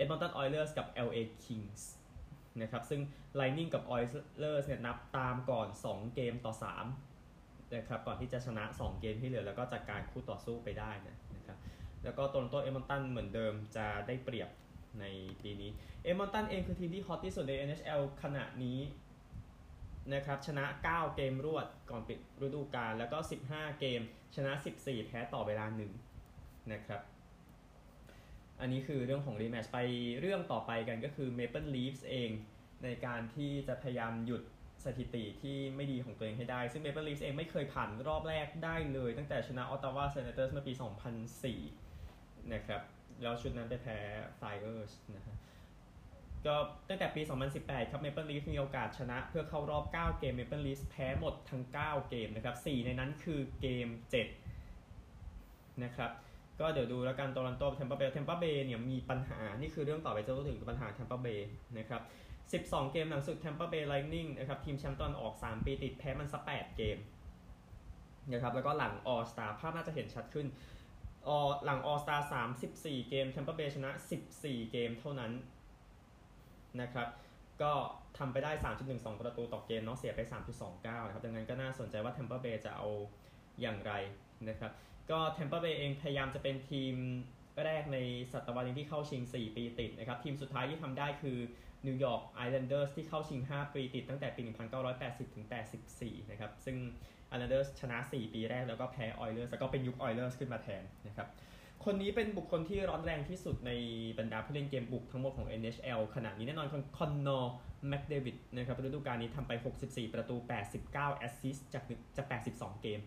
[0.00, 1.82] Edmonton Oilers กับ LA Kings
[2.62, 3.00] นะครับซึ่ง
[3.38, 6.54] Lightning กับ Oilers เนี่ยนับตามก่อน 2 เกมต่อ
[7.12, 10.90] 3นะครับก่อนที่จะชนะ 2 เกมที่เหลือแล้วก็จัดการคู่ต่อสู้ไปได้
[11.36, 11.58] นะครับ
[12.04, 14.48] แล้วก็โตลอนโตเอมอนตันเหมือนเดิมจะได้เปรียบ
[15.00, 15.04] ใน
[15.42, 15.70] ปีนี้
[16.04, 18.78] เอมอนตันเองคือทีมที่ฮอตที่สุดใน NHL ขณะนี้
[20.14, 23.18] นะครับชนะ 9 เกมรวดก่อนปิดฤดูกาลแล้วก็
[23.50, 24.00] 15 เกม
[24.34, 25.66] ชนะ 14 แพ้ต่อเวลา
[26.20, 27.00] 1นะครับ
[28.60, 29.78] อันนี้คือเรื่องของรีแมชไป
[30.20, 32.30] เรื่องต่อไปกันก็คือ Maple Leafs เอง
[32.84, 34.42] ในการที่จะพยายามหยุด
[34.84, 40.72] สถิติที่ไม่ดีของตัวเองให้ได้ ซึ่ง Maple Leafs เองไม่เคยผ่านรอบแรกได้เลย ตั้งแต่ชนะ Ottawa Senators เมื่อปี
[41.62, 42.82] 2004 นะครับ
[43.22, 43.98] แล้วชุดนั้นไปแพ้
[44.38, 45.36] Flyers นะฮะ
[46.46, 46.54] ก็
[46.88, 47.22] ตั้งแต่ปี
[47.56, 53.88] 2018 ครับ Maple Leafs มีโอกาสชนะเพื่อเข้ารอบ 9 เกม Maple Leafs แพ้หมดทั้ง 9 เกมนะครับ 4 ในนั้นคือเกม
[54.84, 56.10] 7 นะครับ
[56.60, 62.02] ก็เดี๋ยวดูแล้วกันโตลันโตเทมเปอร์เบย์เทมเปอร์เบย์เนี่ยมีปัญหา นี่คือเรื่องต่อไปจะพูดถึงปัญหาเทมเปอร์เบย์นะครับ
[62.70, 66.98] 12 เกมหลังสุด Tampa Bay Lightning นะครับทีมแชมป์ตอนออก 3 ปีติดแพ้มันซะ8เกม
[68.32, 70.46] นะครับแล้วก็หลัง All Star ภาพน่าจะเห็นชัดขึ้น
[71.26, 72.20] ออหลัง All Star
[72.64, 73.90] 34 เกม Tampa Bay ชนะ
[74.30, 75.32] 14 เกมเท่านั้น
[76.80, 77.08] นะครับ
[77.62, 77.72] ก็
[78.18, 78.52] ทำไปได้
[78.86, 80.20] 3.12 ประตูต่อเกมเนาะเสียไป
[80.64, 82.88] 3.29 นะครับดังนั้นก็น่าสนใจว่า Tampa Bay จะเอา
[83.60, 83.92] อย่างไร
[84.48, 84.72] นะครับ
[85.10, 86.94] ก็ Tampa Bay เองพยายามจะเป็นทีม
[87.64, 87.98] แรกใน
[88.32, 91.38] ศตวรรษที่เข้าชิง 4 ปีติดนะครับ ทีมสุดท้ายที่ทำได้คือ
[91.86, 94.42] นิวยอร์กไอแลนเดอร์สที่เข้าชิง 5 ปีติดตั้งแต่ปี
[94.88, 95.46] 1980 ถึง
[95.88, 96.76] 84 นะครับ ซึ่ง
[97.28, 101.28] ไอแลนเดอร์สชนะ 4 ปีแรกแล้วก็แพ้ออยเลอร์สแล้วก็เป็นยุคออยเลอร์สขึ้นมาแทนนะครับ
[101.84, 103.72] คนนี้เป็นบุคคลที่ร้อนแรงที่สุดใน
[104.18, 107.52] บรรดาผู้เล่นเกมบุกทั้งหมดของ NHL ขณะนี้แน่นอนคอนนอร์
[107.88, 109.52] แม็กเดวิดนะครับฤดูกาลนี้ทำไป
[109.84, 110.36] 64 ประตู
[110.76, 111.84] 89 แอสซิสต์จาก
[112.16, 113.00] จาก 82 เกม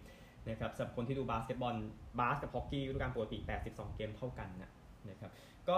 [0.50, 1.76] นะครับสำหรับคนที่ดูบาสเกตบอล
[2.20, 4.72] บาสกับฮอกกี้ฤดูกาลปกติ 82 เกมเท่ากันนะ
[5.10, 5.32] นะครับ
[5.70, 5.78] ก็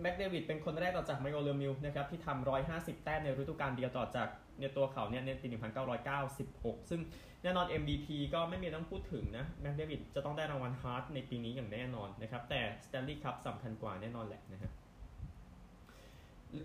[0.00, 4.28] แม็กเดวิดเป็นคนแรกต่อจากมาริโอเลอมิวซ์นะครับที่ทำ 150 แต้มในฤดูกาลเดียวต่อจาก
[4.60, 5.46] ในตัวเขาเนี่ยในปี
[6.18, 7.00] 1996 ซึ่ง
[7.42, 14.70] แน่นอน MVP ก็ไม่มีต้องพูดถึงนะแม็กเดวิดจะต้องได้รางวัลฮาร์ตในปีนี้อย่างแน่นอนนะครับแต่สแตนลีย์คัพสำคัญกว่าแน่นอนแหละนะฮะ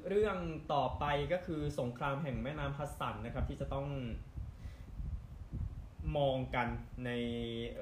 [0.09, 0.37] เรื่อง
[0.73, 3.87] ต่อไปก็คือสงครามแห่งแม่น้ำฮัดสันนะครับที่จะต้อง
[6.17, 6.67] มองกัน
[7.05, 7.11] ใน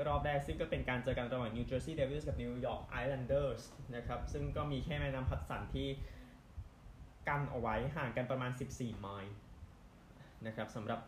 [0.08, 3.62] รอบแรก ซึ่งก็เป็นการเจอกันระหว่าง New Jersey Devils กับ New York Islanders
[3.96, 5.88] นะครับ ซึ่งก็มีแค่แม่น้ำฮัดสันที่
[7.28, 9.34] กั้นเอาไว้ห่างกันประมาณ 14 ไมล์
[10.48, 11.00] นะครับสำหรับ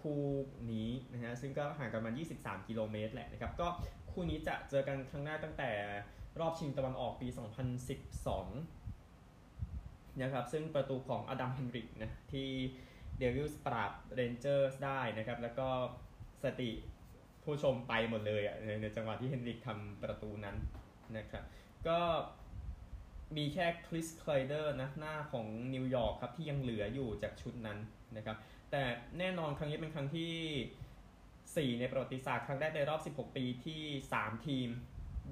[0.00, 0.22] คู่
[0.72, 3.66] นี้นะฮะซึ่งก็ห่างกันมา 23 กิโลเมตรแหละนะครับ ก็
[4.12, 5.70] คู่นี้จะเจอกันครั้งหน้าตั้งแต่
[6.40, 7.28] รอบชิงตะวันออกปี
[8.14, 12.48] 2012นะครับซึ่งประตูของอดัมเฮนริกนะที่
[13.18, 15.68] เดวิลส์ปราบเรนเจอร์สได้นะครับ แล้วก็
[16.44, 16.70] สติ
[17.44, 20.56] ผู้ชมไปหมดเลยอะในจังหวะที่เฮนริกทำประตูนั้น
[21.16, 21.44] นะครับ
[21.88, 21.98] ก็
[23.36, 27.78] มีแค่คริสไครเดอร์นะหน้าของนิวยอร์กครับที่ยังเหลืออยู่จากชุดนั้น
[28.16, 28.36] นะครับ
[28.70, 28.82] แต่
[29.18, 33.82] แน่นอนครั้งนี้เป็นครั้งที่ 4 ในประวัติศาสตร์ครั้งแรกในรอบ 16 ปีที่
[34.16, 34.68] 3 ทีม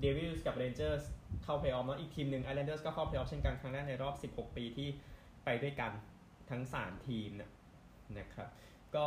[0.01, 1.03] เดวิลส์กับเรนเจอร์ส
[1.45, 4.89] เข้าเพลย์ออฟแล้วอีกทีมหนึ่งไอแลนเดอร์สก็เข้าเพลย์ออฟเช่นกันครั้งแรกในรอบ 16 ปีที่
[5.45, 5.93] ไปด้วยกัน
[6.51, 7.51] ทั้ง 3 ทีมนะ
[8.19, 8.49] นะครับ
[8.97, 9.07] ก็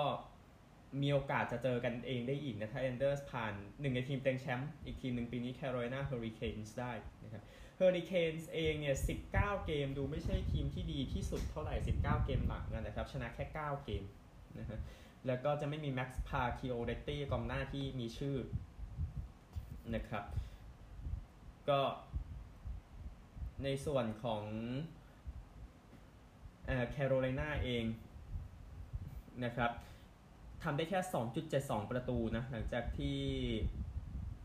[1.01, 6.91] มีโอกาสจะเจอกันเองได้อีกนะถ้าไอแลนเดอร์สผ่านหนึ่งในทีมเต็งแชมป์อีกทีมหนึ่งปีนี้แคโรไลนาเฮอริเคนส์ได้
[7.23, 7.43] นะครับ
[7.77, 8.95] เฮอริเคนส์เองเนี่ย
[9.31, 9.31] 19
[9.65, 14.03] เกมดูไม่ใช่ทีมที่ดีที่สุดเท่าไหร่ 19 เกมหลังนะครับ ชนะแค่ 9 เกม
[14.59, 14.79] นะฮะ
[15.27, 18.37] แล้วก็จะไม่มีแม็กซ์แพซิโอเรตตี้กองหน้าที่มีชื่อ
[19.95, 20.23] นะครับ
[21.69, 21.81] ก็
[23.63, 24.43] ในส่วนของ
[26.91, 27.83] แคโรไลนาเอง
[29.45, 29.71] นะครับ
[30.63, 30.99] ทำได้แค่
[31.45, 33.17] 2.72 ประตูนะหลังจากที่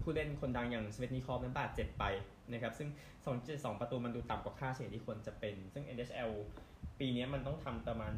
[0.02, 2.04] ผู้เล่นคนดังอย่างสเวตนิคอฟนั้นบาดเจ็บไป
[2.52, 2.88] นะครับซึ่ง
[3.34, 6.30] 2.72 ประตูมันดูต่ำกว่าค่าเฉลี่ยที่ควรจะเป็น ซึ่ง NHL
[6.98, 8.12] ปีนี้มันต้องทำประมาณ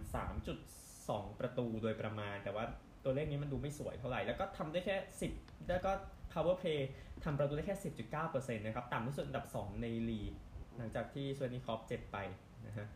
[0.67, 2.65] 3.2 ประตูโดยประมาณ แต่ว่า
[3.05, 4.97] ตัวเลขนี้มันดูไม่สวยเท่าไหร่ แล้วก็ทำได้แค่
[5.33, 5.91] 10 แล้วก็
[6.33, 6.81] power play
[7.25, 7.77] ทำประตูได้แค่
[8.17, 10.33] 10.9%นะครับต่ำที่สุดอันดับ 2 ในลีก
[10.77, 12.19] หลังจากที่สเวชนิคอฟเจ็บไป
[12.67, 12.87] นะฮะ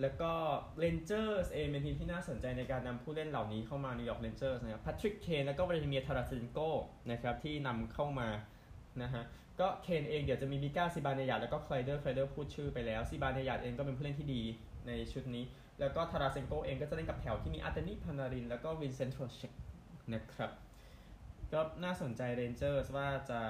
[0.00, 0.32] แล้วก็
[0.78, 6.58] เรนเจอร์สเองเป็นทีมที่น่าสนใจในการนำผู้เล่นเหล่านี้เข้ามานิวยอร์กเรนเจอร์สนะครับแพทริกเคนแล้วก็วลาดิเมียร์ทาราเซนโก
[7.10, 8.28] นะครับที่นำเข้ามา
[9.02, 9.22] นะฮะ
[9.60, 14.42] ก็เคนเองเดี๋ยวจะมีมิก้าซิบานเนียดแล้วก็ไครเดอร์ไครเดอร์พูดชื่อไปแล้วซิบานเนียดเองก็เป็นผู้เล่นที่ดี
[14.86, 15.44] ในชุดนี้
[15.80, 19.52] แล้วก็ทาราเซนโกเองก็จะเล่นกับแถวที่มีอาร์เตมีพานาริน แล้วก็วินเซนต์โทรเชก
[20.14, 20.50] นะครับ
[21.52, 23.40] ก็น่าสนใจเรนเจอร์สว่าจะ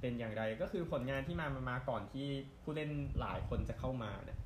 [0.00, 2.28] เป็นอย่างไรก็คือผลงานที่มามาก่อนที่
[2.62, 2.90] ผู้เล่น
[3.20, 4.38] หลายคนจะเข้ามาเนี่ย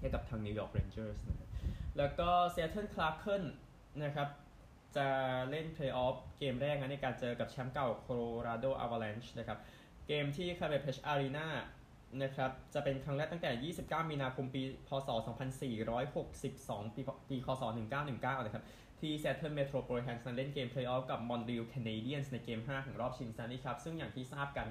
[0.00, 1.50] ให้กับทางนิวยอร์กเรนเจอร์สนะ
[1.98, 3.44] แล้วก็เซ a เทิลคลาร์เคิล
[4.04, 4.28] นะครับ
[4.96, 5.08] จะ
[5.50, 9.58] เล่นเพลย์ออฟเกมแรกนะในการเจอกับแชมป์เก่าโคโลราโดอ v ว l ลนช์นะครับ
[10.06, 11.46] เกมที่ไคลเมตเพลดจ์อารีนา
[12.22, 15.08] นะครับจะเป็นครั้งแรกตั้งแต่ 29 มีนาคมปี พศ
[15.76, 17.62] 2462 ปีปีคศ
[18.04, 18.64] 1919 นะครับ
[19.00, 24.68] ที่เซ t เทิลเมโทรโพลิแทนเล่นเกมเพลย์ออฟกับมอนทรีออลแคนาเดียนส์ในเกม 5 ของรอบชิงซานี่ครับซึ่งอย่างที่ทราบกัน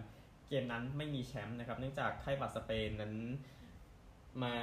[0.49, 3.13] เกมนั้นไม่มีแชมป์นะครับเนื่องจากไข้หวัดสเปนนั้น
[4.43, 4.55] มา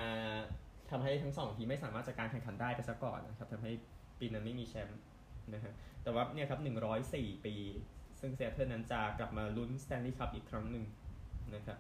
[0.90, 3.72] ทำให้ทั้งสองทีมไม่สามารถจัดการแข่งขันได้ไปซะก่อนนะครับทำให้
[4.18, 5.00] ปีนั้นไม่มีแชมป์
[5.54, 6.60] นะฮะแต่ว่าเนี่ยครับ
[7.02, 7.54] 104 ปี
[8.20, 10.84] ซึ่งซีแอตเทิลนั้นจะกลับมาลุ้นสแตนลีย์คัพอีกครั้งหนึ่ง
[11.54, 11.78] นะครับ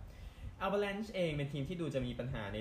[0.60, 2.60] อวาลานช์เองเป็นทีมที่ดูจะมีปัญหาใน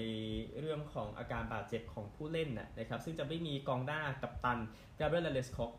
[0.59, 4.59] เรื่องของอาการบาดเจ็บของผู้เล่นนะครับ ซึ่งจะไม่มีกองหน้ากัปตัน
[4.99, 5.71] กาเบรียลแลนเดสคอก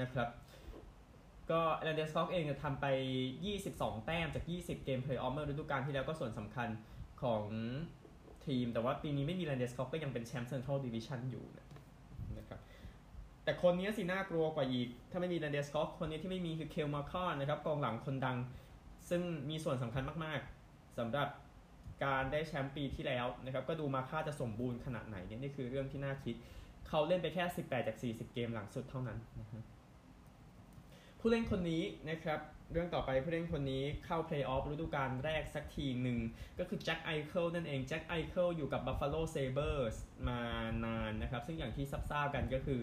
[0.00, 0.28] นะครับ
[1.50, 2.86] ก็แลนเดสคอกเองจะทำไป
[3.46, 6.68] 22 แต้มจาก 20 เกมเพลย์ออฟเมื่อฤดูกาลที่แล้วก็ส่วนสำคัญ
[7.22, 7.42] ของ
[8.50, 11.44] ทีม แต่ว่าปีนี้ไม่มีแลนเดสคอกก็ยังเป็นแชมป์เซ็นทรัลดิวิชันอยู่
[12.38, 12.60] นะครับ
[13.44, 18.36] แต่คนนี้สิน่ากลัวกว่าอีก ถ้าไม่มีแลนเดสคอกคนนี้ที่ไม่มีคือเคลมาคาร์นะครับกองหลังคนดัง
[19.08, 21.28] ซึ่งมีส่วนสำคัญมากๆสำหรับ
[22.04, 26.34] การได้แชมป์ปีที่แล้วนะครับก็ดูมาคาร์จะสมบูรณ์ขนาดไหนเนี่ยนี่คือเรื่องที่น่าคิด
[26.88, 29.62] เขาเล่นไปแค่ 18 จาก 40 เกมหลังสุดเท่านั้นนะครับ
[31.18, 32.40] ผู้เล่นคนนี้นะครับ
[32.72, 36.18] เรื่องต่อไปผู้เล่นคนนี้เข้าเพลย์ออฟฤดูกาลแรกสักทีหนึ่ง
[36.58, 39.96] ก็คือแจ็คไอเคิลนั่นเองแจ็คไอเคิลอยู่กับ Buffalo Sabres
[40.28, 40.40] มา
[40.84, 42.80] นานนะครับ ซึ่งอย่างที่ทราบกันก็คือ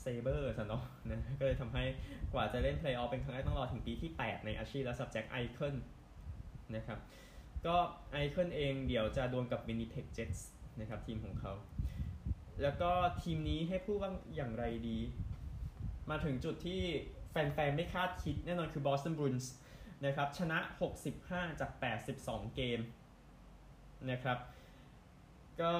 [0.00, 1.84] เซเบอร์สเนาะนะก็เลยทำให้
[2.32, 5.76] กว่าจะเล่นเพลย์ออฟเป็นครั้งแรกต้องรอถึงปีที่ 8 ในอาชีพแล้วสำหรับแจ็คไอเคิล
[6.76, 6.98] นะครับ
[7.66, 7.76] ก็
[8.12, 10.48] ไอเคิลเองเดี๋ยวจะดวลกับวินิเพกเจ็ตส์
[10.80, 11.52] นะครับทีมของเขา
[12.62, 12.90] แล้วก็
[13.22, 14.98] ทีมนี้ให้พูดว่าอย่างไรดี
[16.10, 16.82] มาถึงจุดที่
[17.30, 19.52] แฟนๆ ไม่คาดคิดแน่นอนคือบอสตันบรูอินส์
[20.06, 20.58] นะครับชนะ
[21.08, 21.70] 65 จาก
[22.12, 22.80] 82 เกม
[24.10, 24.38] นะครับ
[25.60, 25.74] ก็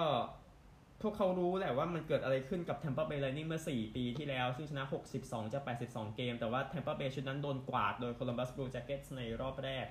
[1.02, 4.84] พวกเขารู้แหละว่ามันเกิดอะไรขึ้นกับ Tampa Bay Lightning เมื่อ 4 ปีที่แล้ว ซึ่งชนะ
[5.18, 9.86] 62 จาก 82 เกม แต่ว่า Tampa Bay ชุดนั้นโดนกวาดโดย Columbus Blue Jackets ในรอบแรก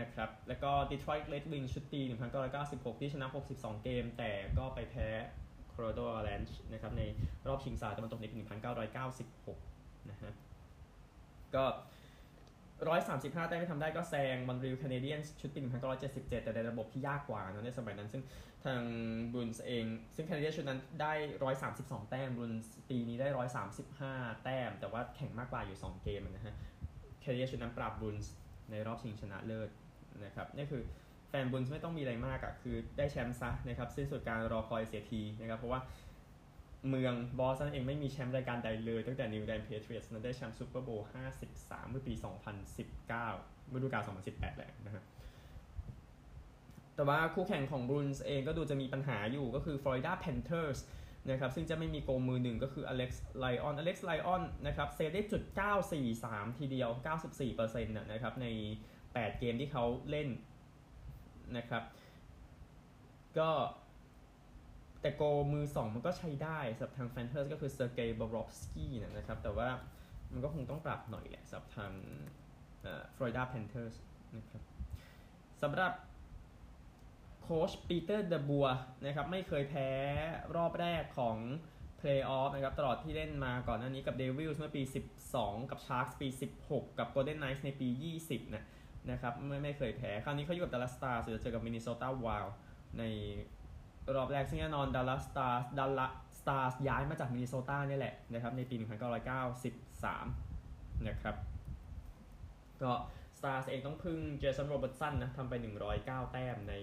[0.00, 2.00] นะครับ แล้วก็ Detroit Red Wings ชุดปี
[2.50, 5.08] 1996 ที่ชนะ 62 เกม แต่ก็ไปแพ้
[5.72, 7.02] Colorado Avalanche นะครับใน
[7.48, 8.36] รอบชิงสายตะวันตกในปี
[9.24, 10.32] 1996 นะฮะ
[11.56, 11.64] ก็
[12.84, 15.60] 135แต้มที่ทำได้ก็แซงมอนรีลแคนาเดียนชุดปี
[16.02, 18.22] 1977แต่ในระบบที่ยากกว่านะในสมัยนั้น ซึ่ง
[18.64, 18.82] ทาง
[19.32, 21.12] บรูนส์เอง ซึ่งแคนาเดียนชุดนั้นได้
[21.62, 23.28] 132แต้มบรูนส์ปีนี้ได้
[23.86, 26.54] 135แต้ม แต่ว่าแข่งมากกว่าอยู่2เกมนะฮะ
[27.20, 28.32] แคนาเดียนชุดนั้นปราบบรูนส์
[28.70, 29.70] ในรอบชิงชนะเลิศ
[30.24, 30.82] นะครับนี่คือ
[31.28, 35.80] แฟนบรูนส์ไม่ต้องมีอะไรมากอะคือได้แชมป์ซะนะครับสิ้นสุดการรอคอยเสียทีนะครับเพราะว่า
[36.88, 41.08] เมืองบอสตันเองไม่มีแชมป์รายการใดเลย ตั้งแต่นิวอิงแลนด์แพทริออตส์นั้นได้แชมป์ซูเปอร์โบวล์
[41.48, 42.14] 53 เมื่อปี
[42.94, 45.04] 2019ฤดูกาล2018 แหละนะฮะ
[46.94, 50.80] แต่ว่าคู่แข่งของบรูนส์เองก็ดูจะมีปัญหาอยู่ก็คือ Florida Panthers
[51.30, 55.42] นะครับซึ่งจะไม่มีโกมือหนึ่งก็คืออเล็กซ์ไลออนอเล็กซ์ไลออนนะครับเซฟได้จุด
[56.00, 56.90] 943 ทีเดียว
[57.50, 58.46] 94%นะครับใน
[58.94, 60.28] 8 เกมที่เขาเล่น
[61.56, 61.82] นะครับ
[63.38, 63.50] ก็
[65.04, 69.68] แต่โกมือ 2 มันก็ใช้ได้สำหรับทางแพนเทอร์สก็คือเซอร์เกย์บ็อบรอฟสกี้นะครับ แต่ว่า
[70.32, 71.92] มันก็คงต้องปรับหน่อยแหละสำหรับทาง
[73.16, 73.94] ฟลอริดาแพนเทอร์ส
[74.36, 74.62] นะครับ
[75.62, 75.92] สำหรับ
[77.42, 78.66] โค้ชปีเตอร์เดบัว
[79.04, 79.88] นะครับไม่เคยแพ้
[80.56, 81.36] รอบแรกของ
[81.98, 84.82] เพลย์ออฟนะครับตลอดที่เล่นมาก่อนหน้านี้กับเดวิลส์เมื่อปี
[85.26, 86.28] 12 กับชาร์กส์ปี
[86.62, 87.88] 16 กับโกลเด้นไนท์ในปี
[88.22, 88.64] 20นะ
[89.10, 92.54] นะครับไม่ไม่เคยแพ้ คราวนี้เขาอยู่กับดัลลัสสตาร์สจะเจอกับมินนิโซตาไวล์
[92.98, 93.04] ใน
[94.16, 101.36] รอบแรกซึ่งแน่นอนดัลลัสสตาร์ดัลลัสสตาร์ย้ายมาจากมินนิโซตาเนี่ยแหละนะครับในปี 1993 นะครับ
[102.82, 102.92] ก็
[103.38, 105.54] สตาร์เองต้องพึ่งเจสันโรเบิร์ตสันนะทำไป
[105.92, 106.74] 109 แต้มใน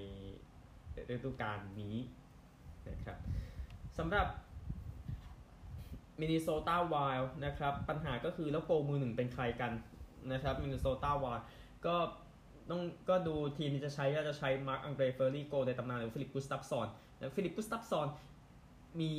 [1.13, 1.95] ฤดูกาลนี้
[2.89, 3.17] นะครับ
[3.97, 4.27] สำหรับ
[6.19, 9.71] มินนิโซตาไวล์นะครับปัญหาก็คือแล้วโกมือหนึ่งเป็นใครกัน
[10.31, 11.43] นะครับมินนิโซตาไวล์
[11.85, 11.95] ก็
[12.69, 16.87] ต้องก็ดูทีมที่จะใช้ก็จะใช้มาร์กอังเดรเฟอร์รี่โกในตำนานหรือฟิลิปกุสตัฟซอน
[17.21, 18.07] แล้วฟิลิปกุสตัฟซอน
[19.01, 19.11] มี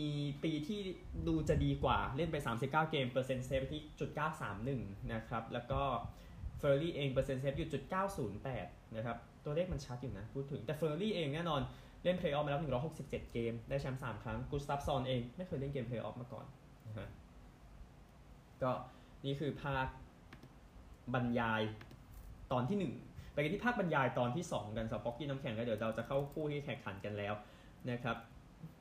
[0.45, 0.81] ปีที่
[1.29, 4.11] ดูจะดีกว่าเล่นไป 39 เกม เปอร์เซ็นต์เซฟที่จุด
[4.61, 5.81] 931 นะครับ แล้วก็
[6.59, 7.83] เฟอร์รี่เองเปอร์เซ็นต์เซฟอยู่จุด
[8.41, 11.61] 908 นะครับ ตัวเลขมันชัดอยู่นะ พูดถึงแต่เฟอร์รี่เองแน่นอน
[12.05, 12.63] เล่นเพลย์ออฟมาแล้ว
[12.97, 16.47] 167 เกม ได้แชมป์ 3 ครั้งกุสตัฟซอนเองไม่เคยเล่นเกมเพลย์ออฟมาก่อน
[16.87, 17.09] นะฮะ
[18.63, 18.73] ก็
[19.25, 19.87] นี่คือภาค
[21.15, 21.63] บรรยาย
[22.53, 27.35] ตอนที่ 1 ไปกันที่ภาคบรรยายตอนที่ 2 กันสำหรับฮอกกี้น้ำแข็งแล้วเดี๋ยวเราจะเข้าคู่ที่แข่งขันกันแล้ว
[27.91, 28.17] นะครับ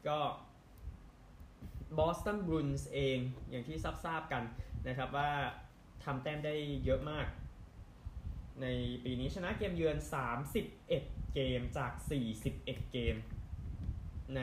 [0.08, 0.20] ก็
[1.98, 3.18] บอสตันบรูนส์เอง
[3.50, 4.44] อย่างที่ทราบกัน
[4.88, 5.32] นะครับว่า
[6.04, 7.28] ทำแต้มได้เยอะมาก
[8.62, 8.68] ใน
[9.06, 9.98] ปีนี้ชนะเกมเยือน
[10.66, 11.92] 31 เกมจาก
[12.42, 12.56] 41
[12.92, 13.16] เกม
[14.36, 14.42] ใน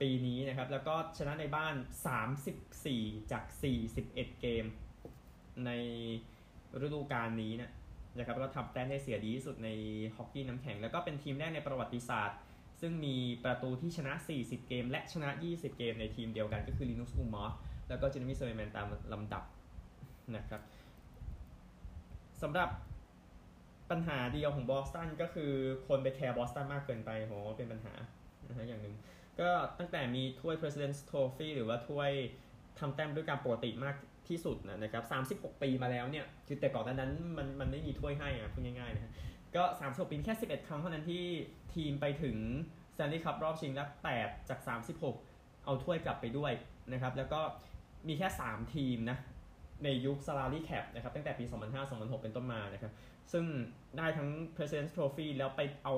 [0.00, 1.74] ปีนี้นะครับ แล้วก็ชนะในบ้าน
[2.52, 3.44] 34 จาก
[3.92, 4.64] 41 เกม
[5.66, 5.70] ใน
[6.84, 7.70] ฤดูกาลนี้นะ
[8.18, 9.68] นะครับก็ทำแต้มได้เสียดีที่สุดใน
[10.16, 12.38] ฮอกกี้น้ำแข็ง แล้วก็เป็นทีมแรกในประวัติศาสตร์
[12.80, 17.52] ซึ่งมีประตูที่ชนะ 40 เกม และชนะ 20 เกมในทีมเดียวกันก็คือลินุสอุลมาร์ก
[17.88, 19.42] แล้วก็เจเรมีสเวย์แมนตามลำดับ
[20.36, 20.60] นะครับ
[22.42, 22.70] สำหรับ
[23.90, 25.52] ปัญหาเดียวของบอสตันก็คือ
[25.88, 27.94] คนไปแคร์บอสตันมากเกินไปโหเป็นปัญหา
[28.48, 28.94] นะฮะอย่างหนึ่ง
[29.40, 32.10] ก็ตั้งแต่มีถ้วย President's Trophy หรือว่าถ้วย
[32.78, 33.96] ทำแต้มด้วยการปกติมาก
[34.28, 35.04] ที่สุดนะครับ
[35.44, 39.12] 36 ปีมาแล้วเนี่ย คือแต่ก่อนนั้นมันมันไม่มีถ้วยให้อะพูดง่ายๆนะ
[39.56, 41.24] ก็36ปีแค่ 11 ครั้งเท่านั้นที่
[41.74, 42.36] ทีมไปถึง
[42.94, 43.84] Stanley Cup รอบชิงและ
[44.16, 44.60] 8จาก
[45.08, 46.52] 36 เอาถ้วยกลับไปด้วย
[46.92, 47.40] นะครับ แล้วก็
[48.08, 49.18] มีแค่ 3 ทีมนะ
[49.84, 51.44] ในยุค salary cap นะครับ ตั้งแต่ปี
[51.82, 52.92] 2005-2006 เป็นต้นมานะครับ
[53.32, 53.44] ซึ่ง
[53.98, 55.94] ได้ทั้ง President's Trophy แล้วไปเอา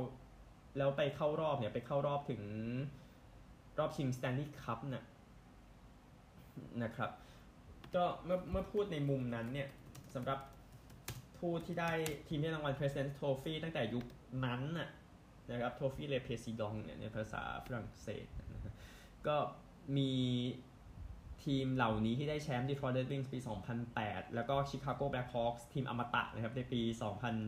[0.79, 2.43] แล้วไปเข้ารอบเนี่ย ไปเข้ารอบถึง
[3.79, 5.05] รอบชิงสแตนลีย์คัพน่ะ
[6.83, 7.11] นะครับ
[7.95, 9.69] ก็เมื่อเมื่อพูดในมุมนั้นเนี่ย
[10.15, 10.39] สำหรับ
[11.41, 11.91] ผู้ที่ได้
[12.29, 14.05] ทีมที่รางวัล President Trophy ตั้งแต่ยุค
[14.45, 14.89] นั้นน่ะ
[15.51, 18.75] นะครับ Trophy Le Président เนี่ยในภาษาฝรั่งเศสนะฮะ
[19.27, 19.37] ก็
[19.97, 20.13] มี
[21.45, 23.39] ทีมเหล่านี้ที่ได้แชมป์ Detroit Red Wings ปี
[23.87, 26.81] 2008 แล้วก็ Chicago Blackhawks ทีมอมตะนะครับในปี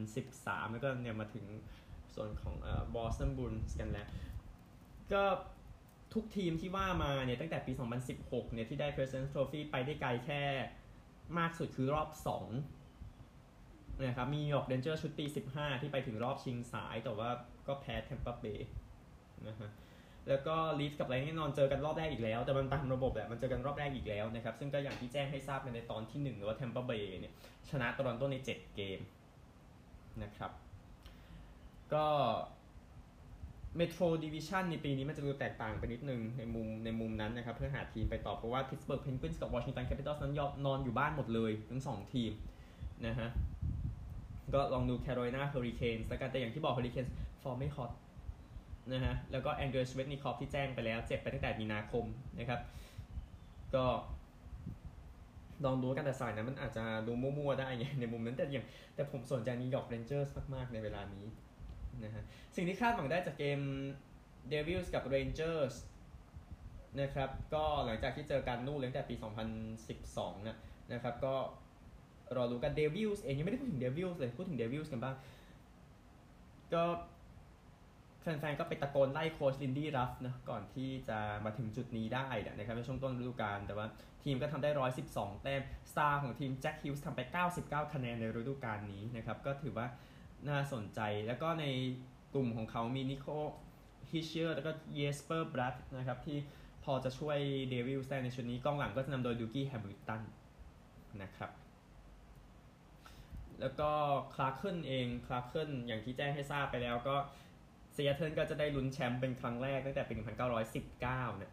[0.03, 1.47] 2013 แล้วก็เนี่ยมาถึง
[2.15, 4.09] ส่วนของเอ่อ Boston Bruins กันแล้ว
[5.13, 5.23] ก็
[6.15, 7.73] ทุกทีมที่ว่ามาเนี่ยตั้งแต่ปี
[8.13, 10.43] 2016 เนี่ยที่ได้ President Trophy ไปได้ไกลแค่
[11.39, 12.82] มากสุดคือรอบ 2
[14.05, 17.29] นะครับมี New York Rangers ชุดปี 15 ที่ไปถึงรอบชิงสาย แต่ว่า
[17.69, 18.61] ก็แพ้ Tampa Bay
[19.49, 19.71] นะฮะ
[20.29, 27.35] แล้วก็ลีฟกับไรแน่นอนเจอกันรอบแรกอีกแล้ว แต่มันตามระบบแหละมันเจอกันรอบแรกอีกแล้วนะครับ ซึ่งก็อย่างที่แจ้งให้ทราบกันในตอนที่ 1 หรือว่า Tampa Bay เนี่ย
[27.71, 29.01] ชนะโตอนโตใน 7 เกม
[30.23, 30.51] นะครับ
[31.95, 32.07] ก็
[33.77, 42.33] Metro Division ในปีนี้มันจะดูแตกต่างไปนิดนึงในมุมในมุมนั้นนะครับ เพื่อหาทีมไปต่อเพราะว่าพิตสเบิร์กเพนกวินส์กับวอชิงตันแคปิตอลส์นั้นยอมนอนอยู่บ้านหมดเลยทั้งสองทีม
[43.07, 43.29] นะฮะ
[44.55, 47.93] ก็ลองดูแคโรไลนาเฮอริเคนส์แล้วกันแต่อย่างที่บอกเฮอริเคนส์ฟอร์มไม่ฮอต
[48.93, 52.05] นะฮะแล้วก็อังเดรสเวชนิคอฟที่แจ้งไปแล้ว เจ็บไปตั้งแต่มีนาคม
[52.39, 52.61] นะครับ
[53.75, 53.85] ก็
[55.65, 61.27] ลองดูกันแต่สายนั้นมันอาจจะดูมั่วๆได้ไงในมุมนั้นแต่อย่างแต่ผมสนใจนิวยอร์กเรนเจอร์สมากๆในเวลานี้
[62.05, 62.23] นะฮะ
[62.57, 63.61] สิ่งที่คาดหวังได้จากเกม
[64.49, 65.75] เดวิลส์กับเรนเจอร์ส
[67.01, 69.15] นะครับก็หลังจากที่เจอกันนู่นตั้งแต่ปี
[69.81, 70.57] 2012นะ
[70.93, 71.35] นะครับก็
[72.37, 75.15] รอรู้กันเดวิลส์เองยังไม่ได้พูดถึงเดวิลส์เลยพูดถึงเดวิลส์กันบ้าง
[76.75, 76.83] ก็
[78.21, 83.87] แฟนๆก็ไปตะโกนไล่โค้ชลินดี้รัฟนะก่อนที่จะมาถึงจุดนี้ได้นะครับในช่วงต้นฤดูกาลแต่ว่า
[84.23, 84.71] ทีมก็ทำได้
[85.07, 87.21] 112 แต้มสตาร์ของทีมแจ็คฮิวจ์สทำไป
[87.57, 89.87] 99 คะแนนในฤดูกาลนี้นะครับก็ถือว่า
[90.49, 91.65] น่าสนใจแล้วก็ใน
[92.35, 93.27] กลุ่มของเขามีนิโค
[94.11, 96.39] ฮิเชอร์แล้วก็เยสเปอร์บรัตนะครับที่
[96.85, 97.39] พอจะช่วย
[97.71, 100.23] เดวิลส์ได้ในชุดนี้กองหลังก็จะนำโดยดูกี้แฮมิลตัน
[101.23, 101.51] นะครับ
[103.63, 103.91] แล้วก็
[104.35, 107.17] คลาร์เคิลเองคลาร์เคิลอย่างที่แจ้งให้ทราบไปแล้วก็
[107.93, 110.13] เซียเทิลก็จะได้ลุ้นแชมป์เป็นครั้งแรกตั้งแต่ปี
[110.79, 111.53] 1919นะ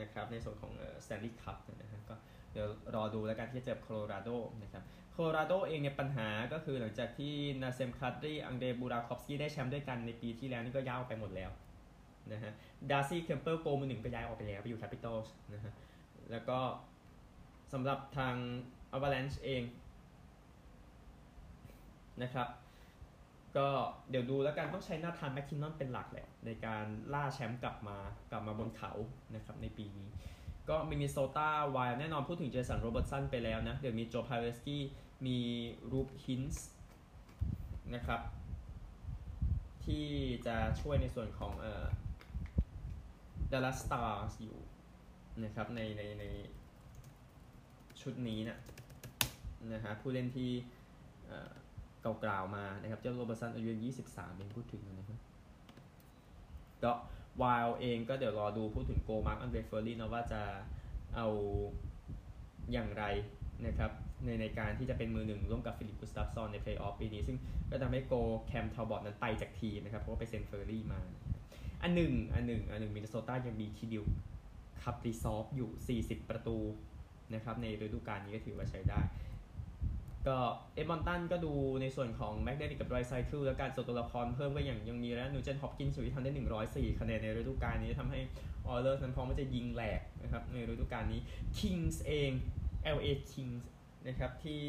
[0.00, 0.72] นะครับในส่วนของ
[1.04, 2.14] สแตนลีย์คัพนะฮะก็
[2.52, 4.30] เดี๋ยวรอดูแล้วกันที่จะเจอโคโลราโด
[4.62, 4.82] นะครับ
[5.12, 11.50] โคโลราโดเองเนี่ยปัญหาก็คือหลังจากที่นาเซมคาดรีอังเดรบูราคอฟสกี้ได้แชมป์ด้วยกันในปีที่แล้วนี่ก็ย้ายออกไปหมดแล้ว
[12.32, 12.52] นะฮะ
[12.90, 15.18] ดาร์ซี่เคมเปอร์โกมือหนึ่งก็ย้ายออกไปแล้วไปอยู่แคปิตอล
[15.54, 15.72] นะฮะ
[16.30, 16.58] แล้วก็
[17.72, 18.34] สำหรับทาง
[18.92, 19.62] อ v a l a n c h e เอง
[22.22, 22.48] นะครับ
[23.56, 23.68] ก็
[24.10, 27.98] เดี๋ยวดูแล้วกันต้องใช้หน้าธานแมคคินนอนเป็นหลักแหละ ในการล่าแชมป์กลับมา
[28.30, 28.92] กลับมาบนเขา
[29.34, 30.08] นะครับในปีนี้
[30.68, 34.82] ก็มินนิโซตาไวล์แน่นอนพูดถึงเจสันโรเบิร์ตสันไปแล้วนะ เดี๋ยวมีโจพาเวสกี้
[35.26, 35.38] มี
[35.92, 36.66] รูปฮินส์
[37.94, 38.20] นะครับ
[39.84, 40.06] ที่
[40.46, 41.84] จะช่วยในส่วนของเอ่อ
[43.50, 44.58] ดัลลัสสตาร์สอยู่
[45.44, 46.24] นะครับในในใน
[48.00, 48.58] ชุดนี้นะ
[49.72, 50.50] นะฮะผู้เล่นที่
[52.04, 53.70] เอ่อเก่าๆมานะครับ เจ้าโรเบอร์สันอายุ
[54.06, 55.18] 23เองพูดถึงนะครับ
[56.84, 56.92] ก็
[57.42, 60.42] วายเองก็เดี๋ยวรอดูพูดถึงโก Marc-Andre Fleury นะว่าจะ
[61.16, 61.28] เอา
[62.72, 63.04] อย่างไร
[63.66, 63.90] นะครับ
[64.24, 67.38] ในในการที่จะเป็นมือหนึ่งร่วมกับ Filip Gustavsson ในเพลย์ออฟปีนี้ ซึ่ง
[67.70, 68.12] ก็ทำให้โก
[68.46, 71.00] Cam Talbot นั้นไปจากทีมนะครับ เพราะว่าไปเซ็น Fleury มา
[71.82, 74.04] อันหนึ่งอันหนึ่งอันหนึ่งมินนิโซตายังมีทีดิว
[74.82, 76.58] Kaprizov อยู่ 40 ประตู
[77.34, 79.00] นะครับในฤดูกาลนี้ก็ถือว่าใช้ได้
[80.26, 80.36] ก็
[80.74, 86.32] Edmonton ก็ดูในส่วนของ McDavid กับ Draisaitl และการส่วนตัวละครเพิ่มก็อย่างยังมีแล้ว Nugent-Hopkins ที่ทำได้
[86.66, 88.20] 104 คะแนนในฤดูกาลนี้ทำให้
[88.66, 91.20] Oilers นั้นพร้อมว่าจะยิงแหลกนะครับในฤดูกาลนี้
[91.58, 92.30] Kings เอง
[92.96, 93.64] LA Kings
[94.06, 94.62] นะครับที่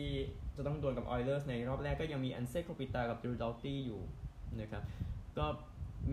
[0.55, 4.01] จะต้องดวลกับ Oilers ในรอบแรกก็ยังมี Anze Kopitar กับ Drew Doughty อยู่
[4.61, 4.83] นะครับ
[5.37, 5.45] ก็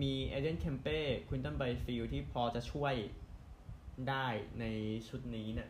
[0.01, 2.93] มี Adrian Kempe Quinton Byfield ที่พอจะช่วย
[4.09, 4.25] ได้
[4.59, 4.65] ใน
[5.07, 5.69] ชุดนี้เนะ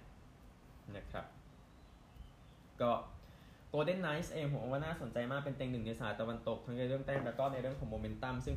[0.96, 1.26] นะครับ
[2.82, 2.92] ก็
[3.74, 8.56] Golden Knights เองผมว่าน่าสนใจมากเป็นเต็งหนึ่งในสายตะวันตก ทั้งในเรื่องแต้มแล้วก็ในเรื่องของโมเมนตัมซึ่ง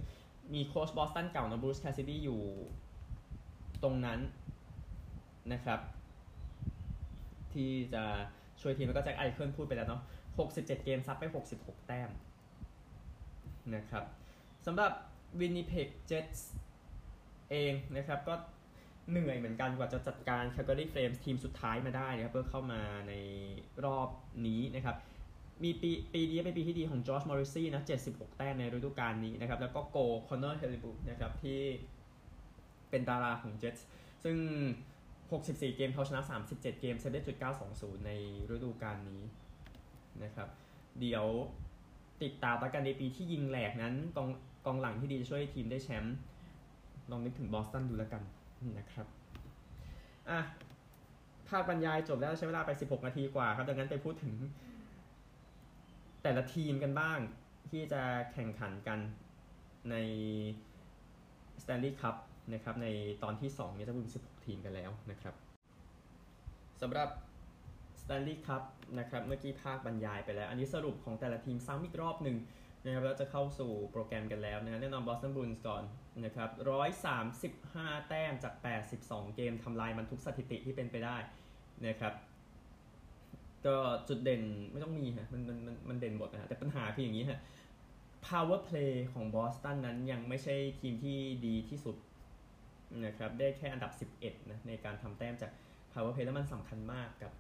[0.55, 2.40] มีโค้ชบอสตันเก่านะ Bruce Cassidy อยู่
[3.82, 4.20] ตรงนั้น
[5.53, 5.80] นะครับ
[7.53, 8.05] ที่จะ
[8.61, 10.03] ช่วยทีมแล้วก็ Jack Eichel พูดไปแล้วเนาะ
[10.36, 11.24] 67 เกมซัดไป
[11.57, 12.11] 66 แต้ม
[13.74, 14.05] นะครับ
[14.66, 14.93] สำหรับ
[15.40, 16.49] Winnipeg Jets
[17.51, 18.34] เองนะครับก็
[19.11, 23.12] เหนื่อยเหมือนกันกว่าจะจัดการ Calgary Flames ทีมสุดท้ายมาได้นะครับเพื่อเข้ามาใน
[23.84, 24.09] รอบ
[24.47, 24.97] นี้นะครับ
[25.64, 29.98] มีปีปีนี้เป็นปีที่ดีของ Josh Morrissey นะ 76 แต้มในฤดูกาลนี้นะครับ แล้วก็โก
[30.28, 31.59] Connor Hellebuyck นะครับ ที่
[32.90, 33.80] เป็นดาราของ Jets
[34.24, 34.36] ซึ่ง
[35.07, 37.36] 64 เกมเขาชนะ 37 เกมเซฟได้จุด
[37.70, 38.11] 920 ใน
[38.54, 39.22] ฤดูกาลนี้
[40.24, 40.48] นะครับ
[41.00, 41.26] เดี๋ยว
[42.22, 44.28] ติดตามประกันในปีที่ยิงแหลกนั้นกอง
[44.66, 46.16] กองหลังที่ดีช่วยทีมได้แชมป์
[47.11, 48.22] ลองนึกถึงบอสตันดูแล้วกัน
[48.78, 49.07] นะครับ
[50.30, 50.40] อะ
[51.48, 54.34] ภาคบรรยายจบแล้วใช้เวลาไป 16 นาทีกว่าครับ ดังนั้นไปพูดถึง
[56.29, 57.18] แต่ละทีมกันบ้าง
[57.70, 58.03] ที่จะ
[58.33, 58.99] แข่งขันกัน
[59.91, 59.97] ใน
[61.62, 62.16] Stanley Cup
[62.53, 62.89] นะครับใน
[63.22, 65.35] ตอนที่2เนี่ยจะเป็น16 ทีมกันแล้วนะครับ
[66.81, 67.09] สำหรับ
[68.01, 68.62] Stanley Cup
[68.99, 72.37] นะครับเมื่อกี้ภาคบรรยายไปแล้ว อันนี้สรุปของแต่ละทีมซ้ำอีกรอบหนึ่ง
[72.85, 75.83] นะครับแล้วจะเข้าสู่โปรแกรมกันแล้วนะแน่นอน Boston Bruins ก่อน
[76.24, 76.51] นะครับ
[77.31, 78.55] 135 แต้มจาก
[78.97, 81.16] 82 เกมทำลายมันทุกสถิติที่เป็นไปได้
[81.87, 82.14] นะครับ
[83.66, 83.76] ก็
[84.08, 87.40] จุดเด่นไม่ต้องมีฮะมันมันมันมันเด่นหมดนะฮะแต่ปัญหาคืออย่างนี้ฮะ
[88.26, 91.96] power play ของบอสตันนั้นยังไม่ใช่ทีมที่ดีที่สุด
[93.04, 95.50] นะครับได้แค่อันดับ 11นะในการทำแต้มจาก
[95.92, 97.32] power play แล้วมันสำคัญมากกับ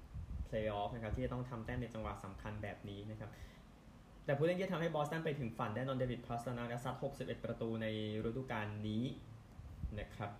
[0.48, 3.30] playoff นะครับที่จะต้องทำแต้มในจังหวะสำคัญแบบนี้นะครับ
[4.24, 7.86] แต่ผู้เล่นที่ทำให้บอสตันไปถึงฝันได้แน่นอน David Pastrnak ซัด 61 ประตูใน
[8.28, 9.04] ฤดูกาลนี้
[10.00, 10.30] นะครับ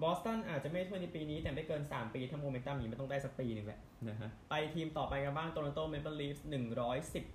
[0.00, 6.46] บอสตันอาจจะไม่ถ้วยในปีนี้ แต่ไม่เกิน 3 ปี ถ้าโมเมนตัมนี้ไม่ต้องได้สักปีหนึ่งแหละนะฮะไปทีมต่อไปกันบ้าง Toronto Maple Leafs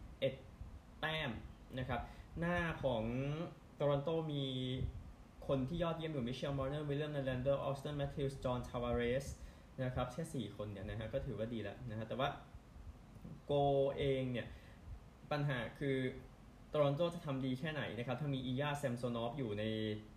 [0.05, 1.29] 111แต้ม
[1.79, 2.01] นะครับ
[2.39, 3.03] หน้าของ
[3.75, 4.45] Toronto มี
[5.47, 9.25] คนที่ยอดเยี่ยมอยู่ Mitchell Marner William Nylander Auston Matthews John Tavares
[9.83, 12.29] นะครับแค่ 4 คนเนี่ยนะฮะก็ถือว่าดีแล้วนะฮะแต่ว่า
[13.45, 13.53] โก
[13.97, 14.47] เองเนี่ย
[15.31, 15.97] ปัญหาคือ
[16.69, 19.63] Toronto จะทำดีแค่ไหนนะครับถ้ามี Ilya Samsonov อยู่ใน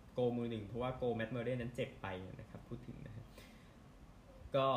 [0.37, 2.07] มือหนึ่งเพราะว่าโก Matt Murray นั้นเจ็บไป
[2.39, 3.25] นะครับ พูดถึงนะฮะ
[4.55, 4.67] ก็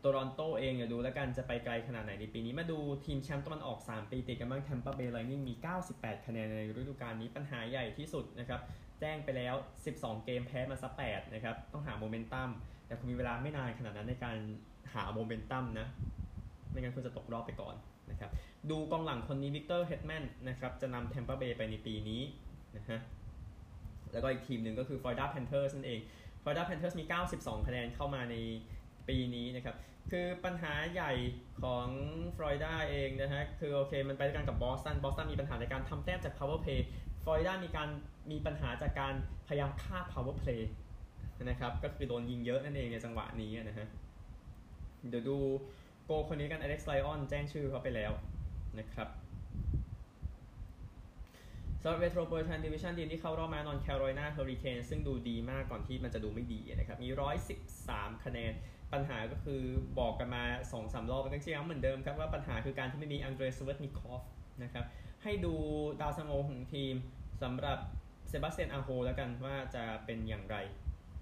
[0.00, 5.54] Toronto เองเนี่ยดูแล้วกันจะไปไกลขนาดไหนในปีนี้มาดูทีมแชมป์ตะวันออก 3 ปีติดกันบ้าง Tampa Bay Lightning มี
[5.90, 8.60] 98 คะแนนในฤดูกาลนี้ปัญหาใหญ่ที่สุดนะครับ
[9.00, 9.54] แจ้งไปแล้ว
[9.90, 12.50] 12 เกมแพ้มาซะ8นะครับ ต้องหาโมเมนตัม
[12.86, 14.36] แต่คุณมีเวลาไม่นานขนาดนั้นในการ
[14.94, 15.86] หาโมเมนตัมนะ
[16.70, 17.74] ไม่งั้นคุณจะตกรอบไปก่อน
[18.10, 18.30] นะครับ
[18.70, 22.22] ดูกองหลังคนนี้ Victor Hedman นะครับจะนำ Tampa Bay ไปในปีนี้
[22.76, 22.98] นะฮะ
[24.14, 26.00] แล้วก็อีกทีมหนึ่งก็คือ Florida Panthers นั่นเอง
[26.42, 27.04] Florida Panthers มี
[27.36, 28.36] 92 คะแนนเข้ามาใน
[29.08, 29.76] ปีนี้นะครับ
[30.10, 31.12] คือปัญหาใหญ่
[31.62, 31.86] ของ
[32.36, 36.80] Florida เองนะฮะ คือโอเค มันไปด้วยกันกับบอสตัน บอสตันมีปัญหาในการทำแต้มจาก power play
[37.22, 37.88] Florida มีการ
[38.30, 39.14] มีปัญหาจากการ
[39.48, 40.62] พยายามฆ่า power play
[41.44, 43.86] นะครับ ก็คือโดนยิงเยอะนั่นเองในจังหวะนี้นะฮะ
[45.08, 45.38] เดี๋ยวดู
[46.04, 48.12] โกคนนี้กัน Alex Lyon แจ้งชื่อเขาไปแล้ว
[48.78, 49.08] นะครับ
[51.86, 57.08] สำหรับ Metropolitan Division ทีมที่เข้ารอบมาแน่นอน Carolina Hurricanes ซึ่งดูดีมากก่อนที่มันจะดูไม่ดีนะครับ มี
[57.66, 58.52] 113 คะแนน
[58.92, 59.62] ปัญหาก็คือ
[59.98, 60.44] บอกกันมา
[60.76, 64.22] 2-3 รอบก็ย้ำเหมือนเดิมครับว่าปัญหาคือการที่ไม่มี Andrei Svechnikov
[64.62, 64.84] นะครับ
[65.22, 65.54] ให้ดู
[66.00, 66.94] ดาวซัลโวของทีม
[67.42, 67.78] สำหรับ
[68.28, 70.56] Sebastian Aho แล้วกันว่าจะเป็นอย่างไร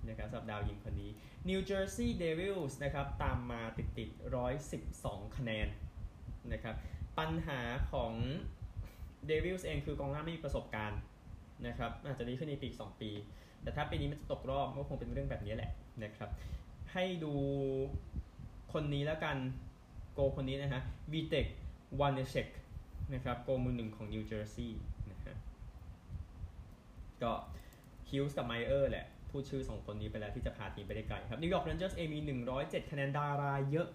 [0.08, 1.10] นะครับสำหรับดาวยิงคนนี้
[1.48, 4.08] New Jersey Devils นะครับตามมาติดติด
[4.72, 5.68] 112 คะแนน
[6.52, 6.74] นะครับ
[7.18, 7.60] ปัญหา
[7.92, 8.14] ของ
[9.26, 11.00] Devils เองคือกองหน้าไม่มีประสบการณ์
[11.66, 13.10] นะครับอาจจะดีขึ้นในปี2ปี
[13.62, 15.70] แต่ถ้าปีนี้มันจะตกรอบก็คงเป็นเรื่องแบบนี้แหละ
[16.04, 16.30] นะครับ
[16.92, 17.34] ให้ดู
[18.72, 19.36] คนนี้แล้วกัน
[20.14, 21.46] โกคนนี้นะฮะ Vitek
[22.00, 22.48] Vanecek
[23.14, 25.34] นะครับโกมือหนึ่งของนิวเจอร์ซีย์นะฮะ
[27.22, 27.32] ก็
[28.10, 32.20] Hughes กับ Meier แหละพูดชื่อ2คนนี้ไปแล้วที่จะพาทีมไปได้ไกลครับ New York Rangers เองมี
[32.54, 33.88] 107 คะแนนดาราเยอะ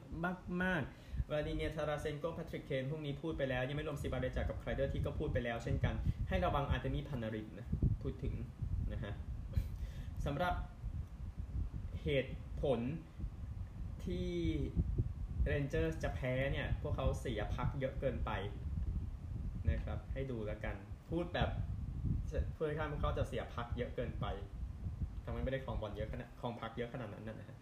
[0.63, 5.95] มากๆ Vladimir Tarasenko Patrick Kane พวกนี้พูดไปแล้ว ยังไม่รวม Zibanejad กับ Kreider ที่ก็พูดไปแล้วเช่นกัน
[6.27, 7.67] ให้ระวังอาจจะมี Panarin นะ
[8.01, 8.33] พูดถึง
[8.93, 9.13] นะฮะ
[10.25, 10.53] สำหรับ
[12.03, 12.79] เหตุผล
[14.05, 14.29] ที่
[15.45, 18.31] Rangers จะแพ้เนี่ย พวกเขาเสีย puck เยอะเกินไป
[19.69, 20.75] นะครับ ให้ดูแล้วกัน
[21.09, 21.49] พูดแบบ
[22.53, 24.25] เพื่อนข้ามพวกเขาจะเสีย puck เยอะเกินไป
[25.23, 27.57] ทำไมไม่ได้ครองบอลเยอะขนาดครอง puck เยอะขนาดนั้นนะฮะ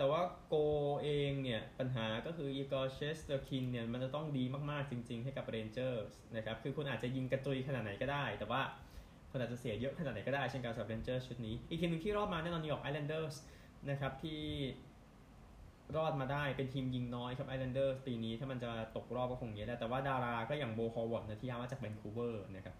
[0.00, 0.54] แต่ว่าโก
[1.02, 8.60] เองเนี่ยปัญหาก็คือ Igor Shesterkin เนี่ยมันจะต้องดีมากๆจริง ๆ ให้กับ Rangers นะครับคือคุณอาจจะยิงกระจุยขนาดไหนก็ได้ แต่ว่า
[9.30, 13.36] คุณอาจจะเสียเยอะขนาดไหนก็ได้เช่นกันสำหรับ Rangers ชุดนี้ อีกทีมหนึ่งที่รอดมาแน่นอน New York Islanders
[13.90, 14.42] นะครับที่
[15.96, 22.74] รอดมาได้เป็นทีมยิงน้อยครับ Islanders ปีนี้ถ้ามันจะตกรอบก็คงเยอะแต่ว่าดาราก็อย่าง Bo Horvat นะที่ย้ายมาจากแวนคูเวอร์นะครับ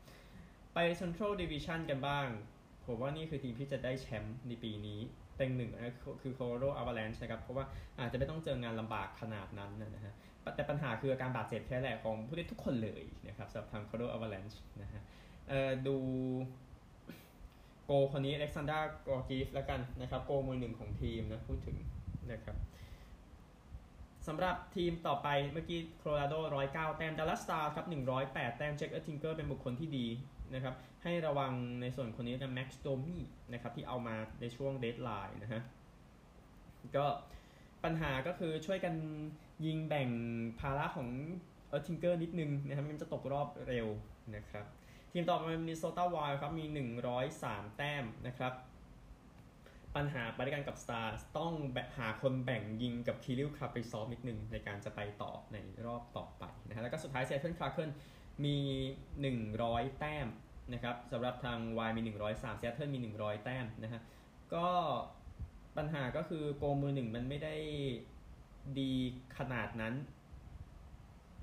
[0.75, 2.27] ไป Central Division กันบ้าง
[2.87, 5.01] ผมว่านี่คือทีมที่จะได้แชมป์ในปีนี้
[5.41, 7.65] เต็งหนึ่งนะคือโคโรอ a าวา a ลนช์นะครับเพราะว่า
[7.99, 10.15] อาจจะไม่ต้องเจองานลำบากขนาดนั้นนะฮะ
[10.57, 15.01] แต่ปัญหาคืออาการบาดเจ็บแค่แหละของผู้เล่นทุกคนเลยนะครับสำหรับทางโคโรอ a าวา a ลนช์นะฮะ
[15.87, 15.97] ดู
[17.85, 21.77] โกคนนี้ Alexandar Georgiev แล้วกันนะครับโกมือหนึ่งของทีมนะพูดถึง
[22.33, 22.57] นะครับ
[24.27, 26.35] สำหรับทีมต่อไปเมื่อกี้โคโลราโด
[26.67, 27.87] 109 แต้ม Dallas Stars ครับ
[28.23, 30.07] 108 แต้ม Jake Oettinger เป็นบุคคลที่ดี
[30.55, 33.23] นะครับ ให้ระวังในส่วนคนนี้นะ Max Domi
[33.53, 35.63] นะครับที่เอามาในช่วง deadline นะฮะ
[36.97, 37.07] ก็
[37.85, 38.95] ปัญหาก็คือช่วยกัน
[39.67, 40.09] ยิงแบ่ง
[40.61, 41.09] ภาระของ
[41.69, 43.87] Oettinger นิดนึงนะครับมันจะตกรอบเร็ว
[44.37, 44.67] นะครับ
[45.13, 46.65] ทีมต่อไปเป็น Minnesota Wild ครับมี
[47.21, 48.53] 103 แต้มนะครับ
[49.97, 57.91] ปัญหาไปด้วยกันกับ Stars ต้องแบหาคนแบ่งยิงกับ Kirill Kaprizov นิดนึงในการจะไปต่อในรอบต่อไปนะฮะแล้วก็สุดท้ายเซเ t นคลาร์เคิล
[58.45, 58.59] มี
[59.29, 60.29] 100 แต้ม
[60.73, 64.01] นะครับสำหรับทาง Y มี 103เซ a เ t นมี 100 แต้มนะฮะ
[64.55, 64.67] ก็
[65.77, 67.55] ปัญหาก็คือโกลมือหนึ่งมันไม่ได้
[68.79, 68.93] ดี
[69.39, 69.95] ขนาดนั้น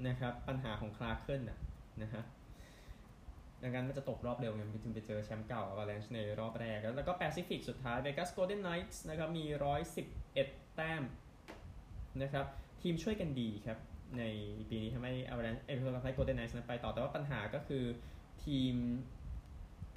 [0.08, 1.60] นะครับปัญหาของ Kraken นะ
[2.02, 2.24] นะฮะ
[3.64, 9.44] ดังนั้นมันจะตกรอบเร็วไงมันจึงไปเจอแชมป์เก่าอ v a l ลนช์ในรอบแรก แล้วก็แปซิฟิกสุดท้าย Vegas Golden Knights นะครับมี
[10.10, 11.04] 111 แต้ม
[12.22, 12.46] นะครับ
[12.82, 13.78] ทีมช่วยกันดีครับ
[14.18, 14.24] ใน
[14.70, 17.84] ปีนี้ทำให้ Avalanche เอเวอร์ตัน Golden Knights นั้นไปต่อแต่ว่าปัญหาก็คือ
[18.46, 18.76] ทีม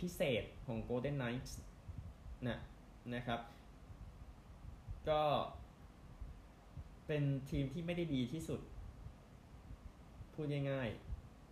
[0.01, 1.53] พิเศษของ Golden Knights
[2.49, 2.59] นะ
[3.15, 3.41] นะครับ
[5.09, 5.23] ก็
[7.07, 8.61] เป็นทีมที่ไม่ได้ดีที่สุด
[10.35, 10.89] พูดง่าย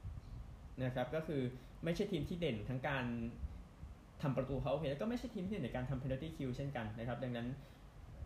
[0.08, 1.42] ๆนะครับก็คือ
[1.84, 3.04] ไม่ใช่ทีมที่เด่นทั้งการ
[4.22, 7.48] ทำประตูเขาโอเคแล้วก็ไม่ใช่ทีมที่เด่นในการทำ penalty kill เช่นกันนะครับ ดังนั้น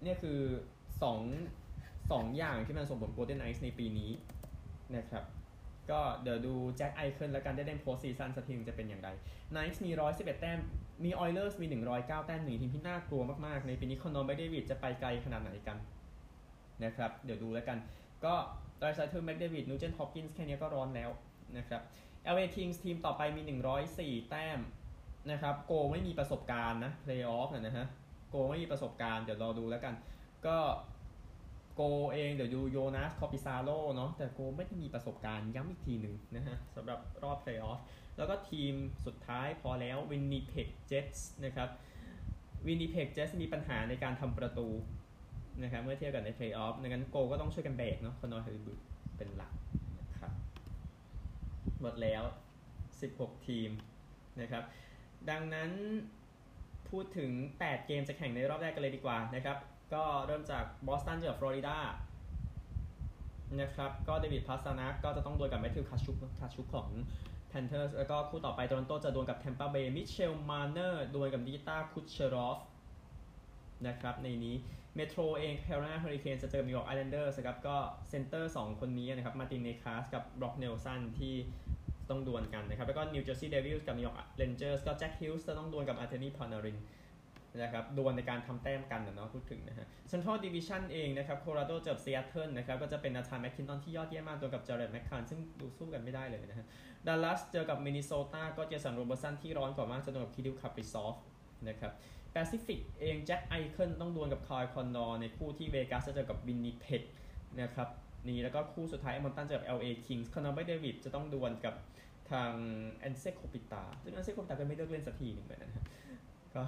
[0.03, 0.41] เนี่ยคือ
[1.01, 1.62] 2
[2.03, 4.11] อสองอย่างที่มันส่งผล Golden Knights ในปีนี้
[4.97, 5.25] นะครับ
[5.91, 9.09] ก็เดี๋ยวดู Jack Eichel แล้วกันได้เล่น postseason สักทีจะเป็นอย่างไร
[9.55, 10.59] Knights มี 111 แต้ม
[11.05, 15.79] มี Oilers มี 109 แต้มหนึ่งทีมที่น่ากลัวมากๆ ในปีนี้ Connor McDavid จะไปไกลขนาดไหนกัน
[16.85, 17.79] นะครับ เดี๋ยวดูแล้วกัน
[18.25, 18.35] ก็
[18.83, 21.11] Draisaitl McDavid Nugent-Hopkins แค่นี้ก็ร้อนแล้ว
[21.59, 21.83] นะครับ
[22.35, 23.43] LA Kings ทีมต่อไปมี
[23.87, 24.59] 104 แต้ม
[25.31, 27.87] นะครับโกลไม่มีประสบการณ์นะเพลย์ออฟนะฮะ
[28.31, 29.95] โกลไม่มีประสบการณ์เดี๋ยวรอดูแล้วกัน
[30.47, 30.57] ก็
[31.75, 37.81] โกลเองเดี๋ยวดู Joonas Korpisalo เนาะแต่โกลไม่ได้มีประสบการณ์ย้ำอีกทีหนึ่งนะฮะสำหรับรอบเพลย์ออฟ
[38.17, 38.73] แล้วก็ทีม
[39.07, 41.69] สุดท้ายพอแล้ว Winnipeg Jets นะครับ
[42.67, 44.69] Winnipeg Jets มีปัญหาในการทำประตู
[45.63, 48.79] นะครับเมื่อเทียบกับในเพลย์ออฟดังนั้นโกลก็ต้องช่วยกันแบกเนาะ Connor Hellebuyck
[49.17, 49.53] เป็นหลัก
[50.01, 50.33] นะครับ
[51.81, 52.23] หมดแล้ว
[52.85, 53.71] 16 ทีม
[54.41, 54.63] นะครับ
[55.31, 55.71] ดังนั้น
[56.89, 57.31] พูดถึง
[57.63, 59.57] 8 เกมจะแข่งในรอบแรกกันเลยดีกว่านะครับ
[59.95, 61.77] ก็เริ่มจากบอสตันเจอฟลอริดา
[63.61, 66.89] นะครับ ก็ David Pastrnak ก็จะต้องดวลกับ Matthew Tkachuk Tkachuk ของ
[67.49, 72.59] Panthers แล้วก็คู่ต่อไปโตรอนโตจะดวลกับ Tampa Bay Mitchell Marner ดวลกับ Nikita Kucherov
[73.87, 74.57] นะครับในนี้
[74.95, 77.77] Metro เอง Carolina Hurricanes จะเจอ New York Islanders ครับก็
[78.09, 81.35] เซนเตอร์ 2 คนนี้นะครับ Martin Necas กับ Brock Nelson ที่
[82.11, 86.79] ต้องดวลกันนะครับ แล้วก็ New Jersey Devils กับ New York Rangers ก็ Jack Hughes จะต้องดวลกับ Artemi Panarin
[87.61, 96.67] นะครับดวลในการทำแต้มกันเนาะพูดถึงนะฮะ Central Division เองนะครับโคโลราโดเจอเซีแอตเทิลนะครับก็จะเป็น Nathan MacKinnon ที่ยอดเยี่ยมมากดวลกับ Jared McCann ซึ่งดูสู้กันไม่ได้เลยนะฮะ
[97.07, 101.15] ดัลลัสเจอกับมินนิโซตาก็ Jason Robertson ที่ร้อนกว่ามากจะดวลกับ Kirill Kaprizov
[101.69, 101.93] นะครับ
[102.33, 107.03] แปซิฟิกเอง Jack Eichel ต้องดวลกับ Kyle Connor ในคู่ที่ Vegas จะเจอกับ Winnipeg
[107.61, 107.89] นะครับ
[108.29, 111.75] นี่แล้วก็คู่สุดท้าย Edmonton เจอกับ LA Kings Connor McDavid จะต้องดวลกับ
[112.31, 112.53] ทาง
[112.95, 115.85] Anze Kopitar ซึ่ง Anze Kopitar ก็ไม่เลิกเล่นสักทีหนึ่งเลยนะฮะ
[116.55, 116.63] ก็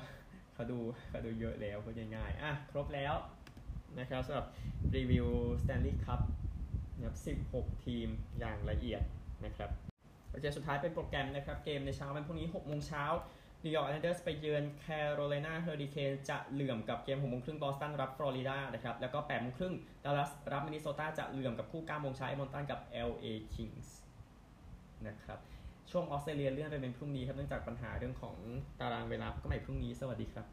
[0.55, 0.78] เขาดู
[1.09, 3.14] เขาดูเยอะแล้วก็ง่ายๆอะครบแล้ว
[3.98, 4.46] นะครับสำหรับ
[4.96, 5.26] รีวิว
[5.62, 6.20] Stanley Cup
[6.96, 7.16] นะครับ
[7.52, 9.02] 16 ทีมอย่างละเอียด
[9.44, 9.70] นะครับ
[10.30, 13.05] โอเคสุดท้ายเป็นโปรแกรมนะครับ เกมในเช้าวันพรุ่งนี้6โมงเช้า
[13.62, 19.74] New York Islanders ไปเยือน Carolina Hurricanes จะเหลื่อมกับเกม6โมงครึ่งบอสตันรับฟลอริดานะครับแล้วก็8โมงครึ่ง
[20.05, 23.88] ดัลลัสรับมินนิโซตาจะเหลื่อมกับคู่9โมงเช้า Edmonton กับ LA Kings
[25.07, 25.38] นะครับ
[25.97, 28.36] ช่วงออสเตรเลียเลื่อนไปเป็นพรุ่งนี้ครับเนื่องจากปัญหาเรื่องของ
[28.80, 30.47] ตารางเวลาก็ใหม่พรุ่งนี้สวัสดีครับ